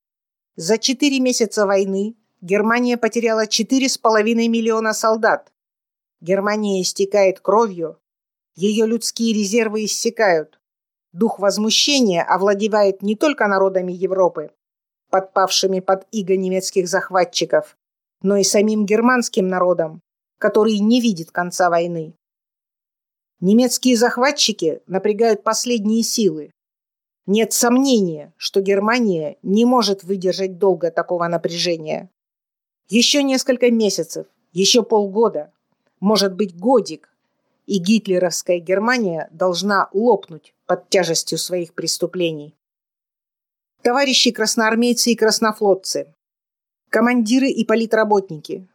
За 0.55 0.77
четыре 0.77 1.19
месяца 1.19 1.65
войны 1.65 2.15
Германия 2.45 2.99
потеряла 2.99 3.47
4,5 3.47 4.35
миллиона 4.49 4.93
солдат, 4.93 5.51
Германия 6.21 6.83
истекает 6.83 7.41
кровью, 7.41 7.99
ее 8.55 8.85
людские 8.85 9.33
резервы 9.33 9.87
иссякают. 9.87 10.61
Дух 11.15 11.39
возмущения 11.39 12.23
овладевает 12.23 13.01
не 13.01 13.17
только 13.17 13.49
народами 13.49 13.93
Европы, 13.93 14.51
подпавшими 15.09 15.81
под 15.81 16.07
иго 16.11 16.37
немецких 16.37 16.87
захватчиков, 16.87 17.79
но 18.21 18.37
и 18.37 18.45
самим 18.45 18.85
германским 18.85 19.49
народом, 19.49 20.03
который 20.39 20.79
не 20.81 21.01
видит 21.01 21.31
конца 21.31 21.71
войны. 21.71 22.13
Немецкие 23.41 23.97
захватчики 23.97 24.83
напрягают 24.87 25.45
последние 25.45 26.03
силы. 26.03 26.51
Нет 27.25 27.55
сомнения, 27.55 28.35
что 28.37 28.61
Германия 28.61 29.39
не 29.43 29.65
может 29.65 30.05
выдержать 30.05 30.59
долго 30.59 30.91
такого 30.91 31.27
напряжения. 31.27 32.11
Еще 32.89 33.23
несколько 33.23 33.71
месяцев, 33.71 34.27
еще 34.53 34.83
полгода, 34.83 35.53
может 36.01 36.35
быть 36.35 36.57
годик, 36.57 37.09
и 37.67 37.79
гитлеровская 37.79 38.59
Германия 38.59 39.29
должна 39.33 39.89
лопнуть 39.93 40.55
под 40.67 40.91
тяжестью 40.91 41.39
своих 41.39 41.73
преступлений. 41.73 42.55
Товарищи 43.83 44.31
красноармейцы 44.31 45.13
и 45.13 45.17
краснофлотцы, 45.17 46.15
командиры 46.91 47.49
и 47.49 47.65
политработники, 47.65 48.69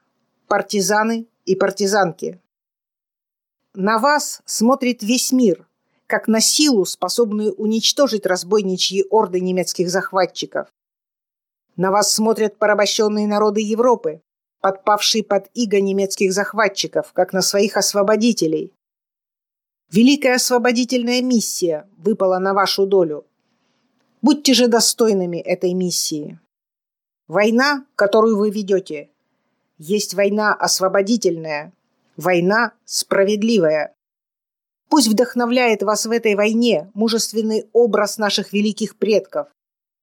партизаны 0.47 1.27
и 1.45 1.55
партизанки. 1.55 2.39
На 3.75 3.99
вас 3.99 4.41
смотрит 4.45 5.03
весь 5.03 5.31
мир, 5.31 5.67
как 6.07 6.27
на 6.27 6.41
силу, 6.41 6.85
способную 6.85 7.53
уничтожить 7.53 8.25
разбойничьи 8.25 9.05
орды 9.11 9.39
немецких 9.39 9.89
захватчиков. 9.89 10.67
На 11.79 11.91
вас 11.91 12.13
смотрят 12.13 12.57
порабощенные 12.57 13.25
народы 13.25 13.61
Европы, 13.61 14.21
подпавшие 14.59 15.23
под 15.23 15.49
иго 15.53 15.79
немецких 15.79 16.33
захватчиков, 16.33 17.13
как 17.13 17.31
на 17.31 17.41
своих 17.41 17.77
освободителей. 17.77 18.73
Великая 19.89 20.35
освободительная 20.35 21.21
миссия 21.21 21.87
выпала 21.95 22.37
на 22.37 22.53
вашу 22.53 22.85
долю. 22.85 23.25
Будьте 24.21 24.53
же 24.53 24.67
достойными 24.67 25.37
этой 25.37 25.73
миссии. 25.73 26.37
Война, 27.29 27.85
которую 27.95 28.35
вы 28.37 28.49
ведете, 28.49 29.09
есть 29.77 30.15
война 30.15 30.53
освободительная, 30.53 31.71
война 32.17 32.73
справедливая. 32.83 33.95
Пусть 34.89 35.07
вдохновляет 35.07 35.83
вас 35.83 36.05
в 36.05 36.11
этой 36.11 36.35
войне 36.35 36.91
мужественный 36.93 37.69
образ 37.71 38.17
наших 38.17 38.51
великих 38.51 38.97
предков 38.97 39.47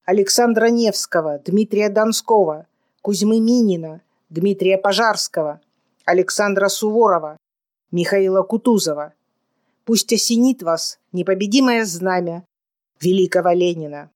Александра 0.06 0.66
Невского, 0.66 1.40
Дмитрия 1.40 1.88
Донского, 1.88 2.68
Кузьмы 3.02 3.40
Минина, 3.40 4.02
Дмитрия 4.30 4.78
Пожарского, 4.78 5.60
Александра 6.04 6.68
Суворова, 6.68 7.36
Михаила 7.90 8.42
Кутузова. 8.44 9.14
Пусть 9.84 10.12
осенит 10.12 10.62
вас 10.62 11.00
непобедимое 11.10 11.84
знамя 11.84 12.46
великого 13.00 13.50
Ленина. 13.50 14.12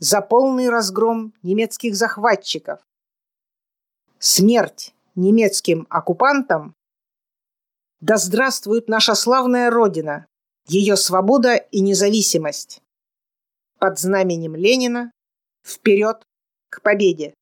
За 0.00 0.20
полный 0.20 0.68
разгром 0.68 1.34
немецких 1.44 1.94
захватчиков. 1.94 2.80
Смерть 4.18 4.92
немецким 5.14 5.86
оккупантам. 5.88 6.74
Да 8.00 8.16
здравствует 8.16 8.88
наша 8.88 9.14
славная 9.14 9.70
Родина, 9.70 10.26
ее 10.66 10.96
свобода 10.96 11.54
и 11.54 11.80
независимость. 11.80 12.82
Под 13.78 13.96
знаменем 14.00 14.56
Ленина 14.56 15.12
вперед 15.64 16.20
к 16.68 16.82
победе. 16.82 17.32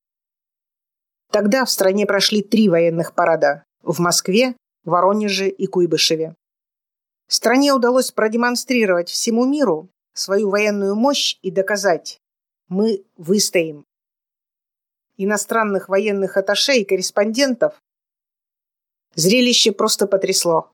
Тогда 1.32 1.64
в 1.64 1.70
стране 1.70 2.04
прошли 2.04 2.42
три 2.42 2.68
военных 2.68 3.14
парада– 3.14 3.64
в 3.82 4.00
Москве, 4.00 4.54
Воронеже 4.84 5.48
и 5.48 5.66
Куйбышеве. 5.66 6.34
Стране 7.26 7.72
удалось 7.72 8.12
продемонстрировать 8.12 9.08
всему 9.08 9.46
миру 9.46 9.88
свою 10.12 10.50
военную 10.50 10.94
мощь 10.94 11.38
и 11.40 11.50
доказать– 11.50 12.18
мы 12.68 13.06
выстоим. 13.16 13.86
Иностранных 15.16 15.88
военных 15.88 16.36
атташе 16.36 16.74
и 16.74 16.84
корреспондентов 16.84 17.80
зрелище 19.14 19.72
просто 19.72 20.06
потрясло 20.06 20.70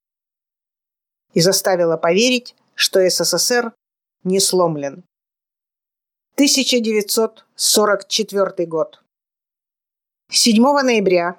и 1.35 1.41
заставило 1.41 1.97
поверить, 1.97 2.57
что 2.75 3.09
СССР 3.09 3.73
не 4.25 4.41
сломлен. 4.41 5.05
1944 6.35 8.67
год. 8.67 9.03
7 10.31 10.63
ноября 10.63 11.37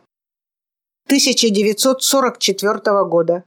1944 1.07 3.03
года 3.05 3.43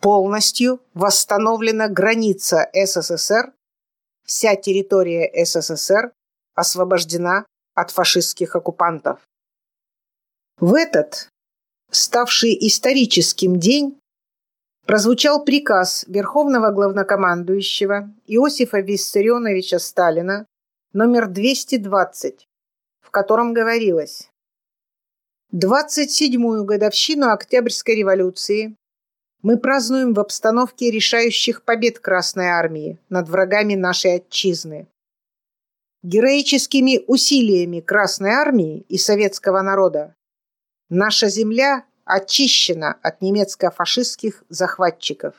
полностью 0.00 0.80
восстановлена 0.94 1.88
граница 1.88 2.70
СССР, 2.72 3.52
вся 4.24 4.54
территория 4.54 5.44
СССР 5.44 6.12
освобождена 6.54 7.46
от 7.74 7.90
фашистских 7.90 8.54
оккупантов. 8.54 9.20
В 10.58 10.74
этот, 10.74 11.28
ставший 11.90 12.56
историческим 12.60 13.58
день, 13.58 13.98
прозвучал 14.86 15.44
приказ 15.44 16.04
Верховного 16.08 16.70
главнокомандующего 16.70 18.10
Иосифа 18.26 18.80
Виссарионовича 18.80 19.78
Сталина 19.78 20.46
номер 20.92 21.28
220, 21.28 22.48
в 23.00 23.10
котором 23.10 23.52
говорилось 23.52 24.30
27-ю 25.54 26.64
годовщину 26.64 27.30
Октябрьской 27.30 27.94
революции 27.94 28.76
мы 29.42 29.58
празднуем 29.58 30.14
в 30.14 30.20
обстановке 30.20 30.90
решающих 30.90 31.62
побед 31.64 31.98
Красной 32.00 32.46
Армии 32.46 32.98
над 33.08 33.28
врагами 33.28 33.74
нашей 33.74 34.16
отчизны. 34.16 34.88
Героическими 36.02 37.04
усилиями 37.06 37.80
Красной 37.80 38.30
Армии 38.30 38.84
и 38.88 38.98
советского 38.98 39.60
народа 39.62 40.14
наша 40.88 41.28
земля 41.28 41.84
очищена 42.04 42.98
от 43.02 43.22
немецко-фашистских 43.22 44.44
захватчиков. 44.48 45.34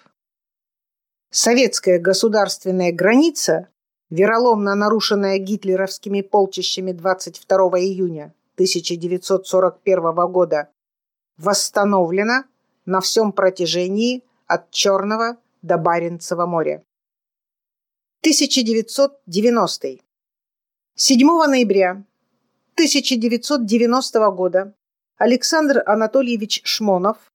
Советская 1.31 1.99
государственная 1.99 2.91
граница, 2.91 3.69
вероломно 4.09 4.75
нарушенная 4.75 5.37
гитлеровскими 5.37 6.21
полчищами 6.21 6.91
22 6.91 7.57
июня 7.79 8.33
1941 8.55 10.31
года 10.31 10.69
восстановлена 11.37 12.45
на 12.85 13.01
всем 13.01 13.31
протяжении 13.31 14.23
от 14.47 14.71
Черного 14.71 15.37
до 15.61 15.77
Баренцева 15.77 16.45
моря. 16.45 16.83
1990. 18.21 19.99
7 20.95 21.27
ноября 21.27 22.05
1990 22.75 24.31
года 24.31 24.73
Александр 25.17 25.81
Анатольевич 25.85 26.61
Шмонов 26.65 27.31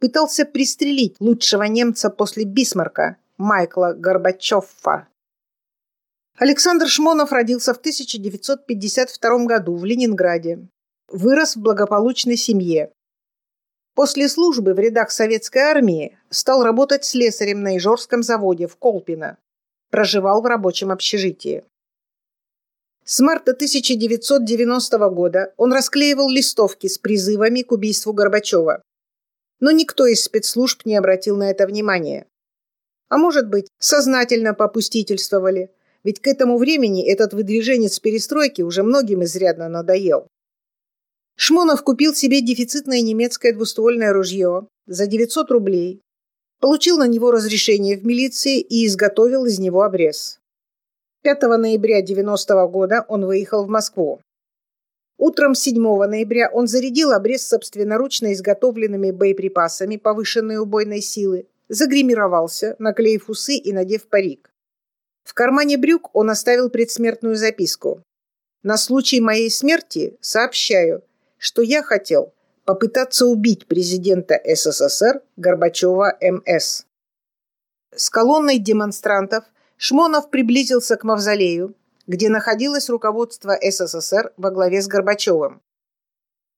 пытался 0.00 0.44
пристрелить 0.44 1.16
лучшего 1.18 1.62
немца 1.62 2.10
после 2.10 2.44
Бисмарка 2.44 3.16
Майкла 3.38 3.94
Горбачёва 3.96 5.08
Александр 6.36 6.88
Шмонов 6.88 7.32
родился 7.32 7.72
в 7.72 7.78
1952 7.78 9.46
году 9.46 9.76
в 9.76 9.84
Ленинграде. 9.86 10.68
Вырос 11.08 11.56
в 11.56 11.62
благополучной 11.62 12.36
семье. 12.36 12.92
После 13.94 14.28
службы 14.28 14.74
в 14.74 14.78
рядах 14.78 15.10
советской 15.10 15.62
армии 15.62 16.18
стал 16.28 16.62
работать 16.62 17.06
слесарем 17.06 17.62
на 17.62 17.78
Ижорском 17.78 18.22
заводе 18.22 18.66
в 18.66 18.76
Колпино. 18.76 19.38
Проживал 19.90 20.42
в 20.42 20.46
рабочем 20.46 20.90
общежитии. 20.90 21.64
С 23.04 23.20
марта 23.20 23.52
1990 23.52 25.10
года 25.10 25.52
он 25.56 25.72
расклеивал 25.72 26.30
листовки 26.30 26.86
с 26.86 26.98
призывами 26.98 27.62
к 27.62 27.72
убийству 27.72 28.12
Горбачева. 28.12 28.82
Но 29.58 29.70
никто 29.70 30.06
из 30.06 30.22
спецслужб 30.22 30.84
не 30.84 30.96
обратил 30.96 31.36
на 31.36 31.50
это 31.50 31.66
внимания. 31.66 32.26
А 33.08 33.18
может 33.18 33.48
быть, 33.48 33.68
сознательно 33.78 34.54
попустительствовали– 34.54 35.70
ведь 36.02 36.20
к 36.20 36.26
этому 36.26 36.56
времени 36.58 37.06
этот 37.06 37.34
выдвиженец 37.34 37.98
перестройки 37.98 38.62
уже 38.62 38.82
многим 38.82 39.24
изрядно 39.24 39.68
надоел. 39.68 40.26
Шмонов 41.36 41.82
купил 41.82 42.14
себе 42.14 42.40
дефицитное 42.40 43.00
немецкое 43.00 43.52
двуствольное 43.52 44.12
ружье 44.12 44.66
за 44.86 45.06
900 45.06 45.50
рублей, 45.50 46.00
получил 46.60 46.98
на 46.98 47.06
него 47.06 47.30
разрешение 47.30 47.96
в 47.96 48.04
милиции 48.04 48.60
и 48.60 48.86
изготовил 48.86 49.46
из 49.46 49.58
него 49.58 49.82
обрез. 49.82 50.39
5 51.22 51.42
ноября 51.42 52.00
90 52.00 52.66
года 52.68 53.04
он 53.06 53.26
выехал 53.26 53.66
в 53.66 53.68
Москву. 53.68 54.22
Утром 55.18 55.54
7 55.54 55.74
ноября 56.06 56.50
он 56.50 56.66
зарядил 56.66 57.12
обрез 57.12 57.46
собственноручно 57.46 58.32
изготовленными 58.32 59.10
боеприпасами 59.10 59.98
повышенной 59.98 60.56
убойной 60.56 61.02
силы, 61.02 61.46
загримировался, 61.68 62.74
наклеив 62.78 63.28
усы 63.28 63.56
и 63.56 63.70
надев 63.70 64.08
парик. 64.08 64.50
В 65.22 65.34
кармане 65.34 65.76
брюк 65.76 66.08
он 66.14 66.30
оставил 66.30 66.70
предсмертную 66.70 67.36
записку. 67.36 68.02
«На 68.62 68.78
случай 68.78 69.20
моей 69.20 69.50
смерти 69.50 70.16
сообщаю, 70.22 71.04
что 71.36 71.60
я 71.60 71.82
хотел 71.82 72.32
попытаться 72.64 73.26
убить 73.26 73.66
президента 73.66 74.40
СССР 74.42 75.20
Горбачева 75.36 76.16
МС». 76.22 76.86
С 77.94 78.08
колонной 78.08 78.58
демонстрантов 78.58 79.44
Шмонов 79.82 80.28
приблизился 80.28 80.98
к 80.98 81.04
мавзолею, 81.04 81.74
где 82.06 82.28
находилось 82.28 82.90
руководство 82.90 83.56
СССР 83.62 84.30
во 84.36 84.50
главе 84.50 84.82
с 84.82 84.86
Горбачевым. 84.86 85.62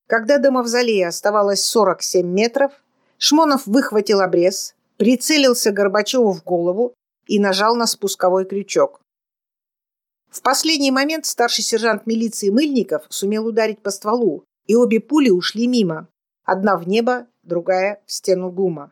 Когда 0.07 0.39
до 0.39 0.51
мавзолея 0.51 1.07
оставалось 1.07 1.65
47 1.65 2.27
метров, 2.27 2.73
Шмонов 3.17 3.65
выхватил 3.65 4.19
обрез, 4.19 4.75
прицелился 4.97 5.71
Горбачеву 5.71 6.33
в 6.33 6.43
голову 6.43 6.95
и 7.25 7.39
нажал 7.39 7.77
на 7.77 7.87
спусковой 7.87 8.43
крючок. 8.43 8.99
В 10.29 10.41
последний 10.41 10.91
момент 10.91 11.25
старший 11.25 11.63
сержант 11.63 12.05
милиции 12.05 12.49
Мыльников 12.49 13.05
сумел 13.07 13.47
ударить 13.47 13.81
по 13.81 13.91
стволу, 13.91 14.43
и 14.67 14.75
обе 14.75 14.99
пули 14.99 15.29
ушли 15.29 15.67
мимо. 15.67 16.09
Одна 16.43 16.75
в 16.75 16.89
небо, 16.89 17.27
другая 17.43 18.03
в 18.05 18.11
стену 18.11 18.51
ГУМа. 18.51 18.91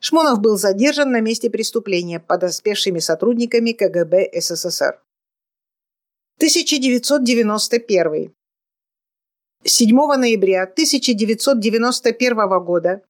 Шмонов 0.00 0.40
был 0.40 0.56
задержан 0.56 1.10
на 1.10 1.20
месте 1.20 1.50
преступления 1.50 2.20
подоспевшими 2.20 3.00
сотрудниками 3.00 3.72
КГБ 3.72 4.30
СССР. 4.40 5.00
1991. 6.36 8.32
7 9.64 9.96
ноября 9.96 10.62
1991 10.62 12.64
года 12.64 13.02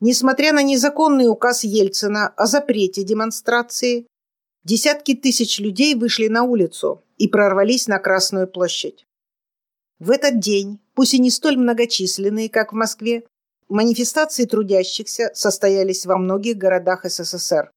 Несмотря 0.00 0.52
на 0.52 0.62
незаконный 0.62 1.28
указ 1.28 1.64
Ельцина 1.64 2.28
о 2.28 2.46
запрете 2.46 3.02
демонстрации, 3.02 4.06
десятки 4.62 5.14
тысяч 5.14 5.58
людей 5.58 5.94
вышли 5.94 6.28
на 6.28 6.42
улицу 6.42 7.02
и 7.16 7.28
прорвались 7.28 7.86
на 7.86 7.98
Красную 7.98 8.46
площадь. 8.46 9.06
В 9.98 10.10
этот 10.10 10.38
день, 10.38 10.80
пусть 10.94 11.14
и 11.14 11.18
не 11.18 11.30
столь 11.30 11.56
многочисленные, 11.56 12.50
как 12.50 12.72
в 12.72 12.76
Москве, 12.76 13.24
манифестации 13.68 14.44
трудящихся 14.44 15.30
состоялись 15.34 16.06
во 16.06 16.16
многих 16.18 16.56
городах 16.56 17.04
СССР. 17.04 17.70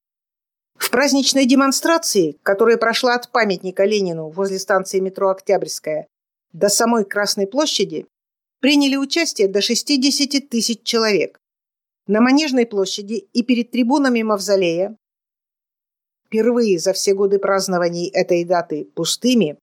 В 0.76 0.92
праздничной 0.92 1.46
демонстрации, 1.46 2.38
которая 2.44 2.78
прошла 2.78 3.16
от 3.16 3.32
памятника 3.32 3.84
Ленину 3.84 4.30
возле 4.30 4.60
станции 4.60 5.00
метро 5.00 5.30
Октябрьская 5.30 6.08
до 6.54 6.70
самой 6.70 7.06
Красной 7.06 7.48
площади, 7.48 8.08
приняли 8.60 8.96
участие 8.96 9.48
до 9.48 9.62
60 9.62 10.50
тысяч 10.50 10.84
человек. 10.84 11.40
На 12.08 12.22
Манежной 12.22 12.66
площади 12.66 13.28
и 13.34 13.44
перед 13.44 13.72
трибунами 13.72 14.22
Мавзолея 14.24 14.96
впервые 16.30 16.78
за 16.78 16.94
все 16.94 17.14
годы 17.16 17.40
празднований 17.40 18.08
этой 18.08 18.44
даты 18.44 18.86
пустыми, 18.94 19.58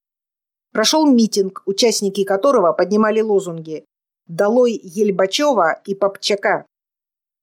прошел 0.73 1.07
митинг, 1.07 1.63
участники 1.65 2.25
которого 2.25 2.73
поднимали 2.73 3.21
лозунги 3.21 3.85
«Долой 4.27 4.81
Ельбачева 4.83 5.81
и 5.85 5.95
Попчака» 5.95 6.67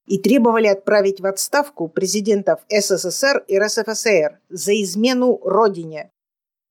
и 0.05 0.17
требовали 0.17 0.67
отправить 0.67 1.21
в 1.21 1.25
отставку 1.25 1.87
президентов 1.87 2.59
СССР 2.69 3.43
и 3.47 3.57
РСФСР 3.57 4.39
за 4.49 4.81
измену 4.81 5.39
Родине, 5.43 6.09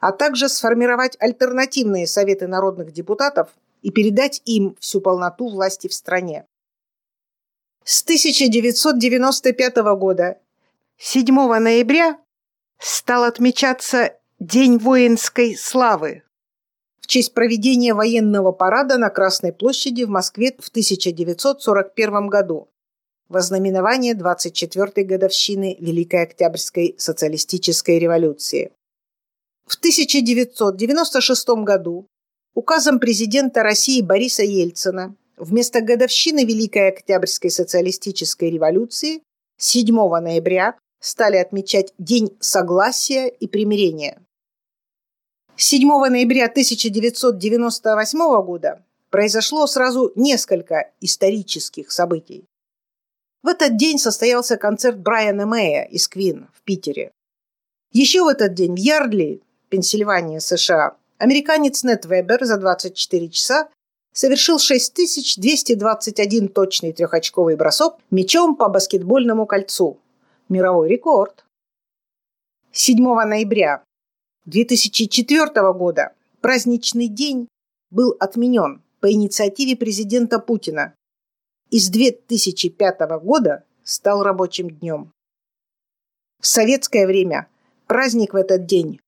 а 0.01 0.13
также 0.13 0.49
сформировать 0.49 1.17
альтернативные 1.19 2.07
советы 2.07 2.47
народных 2.47 2.93
депутатов 2.93 3.49
и 3.81 3.91
передать 3.91 4.43
им 4.45 4.77
всю 4.81 5.01
полноту 5.01 5.49
власти 5.49 5.89
в 5.89 5.95
стране. 5.95 6.45
С 7.85 8.03
1995 8.03 9.77
года 9.97 10.39
7 10.99 11.35
ноября 11.35 12.19
стал 12.79 13.25
отмечаться 13.25 14.17
День 14.39 14.79
воинской 14.79 15.57
славы 15.57 16.23
в 17.03 17.09
честь 17.09 17.35
проведения 17.35 17.95
военного 17.95 18.53
парада 18.53 18.97
на 18.97 19.11
Красной 19.11 19.53
площади 19.53 20.05
в 20.05 20.09
Москве 20.09 20.55
в 20.59 20.69
1941 20.69 22.29
году 22.29 22.69
во 23.29 23.41
знаменование 23.41 24.15
24-й 24.15 25.03
годовщины 25.05 25.77
Великой 25.81 26.23
Октябрьской 26.23 26.95
социалистической 26.99 27.99
революции. 27.99 28.71
В 29.67 29.77
1996 29.77 31.49
году 31.65 32.07
указом 32.55 33.01
президента 33.01 33.63
России 33.63 34.01
Бориса 34.01 34.45
Ельцина 34.45 35.17
вместо 35.37 35.81
годовщины 35.81 36.45
Великой 36.45 36.89
Октябрьской 36.89 37.51
социалистической 37.51 38.51
революции 38.51 39.23
7 39.59 39.95
ноября 39.95 40.77
стали 41.01 41.37
отмечать 41.37 41.93
День 41.99 42.37
согласия 42.39 43.29
и 43.29 43.49
примирения. 43.49 44.23
7 45.65 45.87
ноября 45.87 46.47
1998 46.47 48.43
года 48.43 48.83
произошло 49.11 49.69
сразу 49.69 50.11
несколько 50.17 50.91
исторических 51.01 51.93
событий. 51.93 52.47
В 53.45 53.47
этот 53.47 53.77
день 53.77 53.99
состоялся 53.99 54.57
концерт 54.57 54.99
Брайана 54.99 55.47
Мэя 55.47 55.85
из 55.85 56.09
Квин 56.09 56.49
в 56.53 56.63
Питере. 56.63 57.13
Еще 57.93 58.25
в 58.25 58.27
этот 58.27 58.55
день 58.55 58.75
в 58.75 58.77
Ярдли, 58.77 59.41
Пенсильвания, 59.69 60.41
США, 60.41 60.97
американец 61.19 61.85
Нет 61.85 62.07
Вебер 62.07 62.45
за 62.45 62.57
24 62.57 63.29
часа 63.29 63.69
совершил 64.13 64.59
6221 64.59 66.49
точный 66.49 66.93
трехочковый 66.93 67.55
бросок 67.55 68.01
мячом 68.11 68.57
по 68.57 68.69
баскетбольному 68.69 69.47
кольцу, 69.47 70.01
мировой 70.49 70.89
рекорд. 70.89 71.45
7 72.73 72.97
ноября 72.99 73.85
2004 74.45 75.73
года 75.73 76.15
праздничный 76.41 77.09
день 77.09 77.49
был 77.91 78.17
отменен 78.19 78.83
по 79.01 79.13
инициативе 79.13 79.77
президента 79.77 80.39
Путина 80.41 80.95
и 81.71 81.79
с 81.79 81.89
2005 81.89 83.01
года 83.23 83.65
стал 83.85 84.23
рабочим 84.23 84.69
днем. 84.69 85.13
В 86.41 86.47
советское 86.47 87.07
время 87.07 87.49
праздник 87.87 88.33
в 88.35 88.37
этот 88.37 88.67
день 88.67 89.01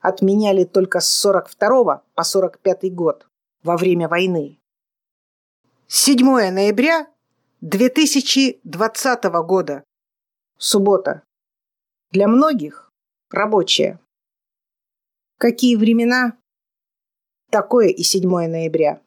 отменяли 0.00 0.64
только 0.64 1.00
с 1.00 1.08
42 1.08 2.02
по 2.14 2.22
45 2.22 2.94
год 2.94 3.26
во 3.62 3.78
время 3.78 4.06
войны. 4.06 4.58
7 5.88 6.50
ноября 6.50 7.08
2020 7.62 9.24
года 9.46 9.82
Суббота. 10.58 11.22
Для 12.10 12.28
многих 12.28 12.90
рабочая. 13.30 13.98
Какие 15.38 15.76
времена? 15.76 16.38
Такое 17.50 17.88
и 17.88 18.02
7 18.02 18.28
ноября. 18.28 19.03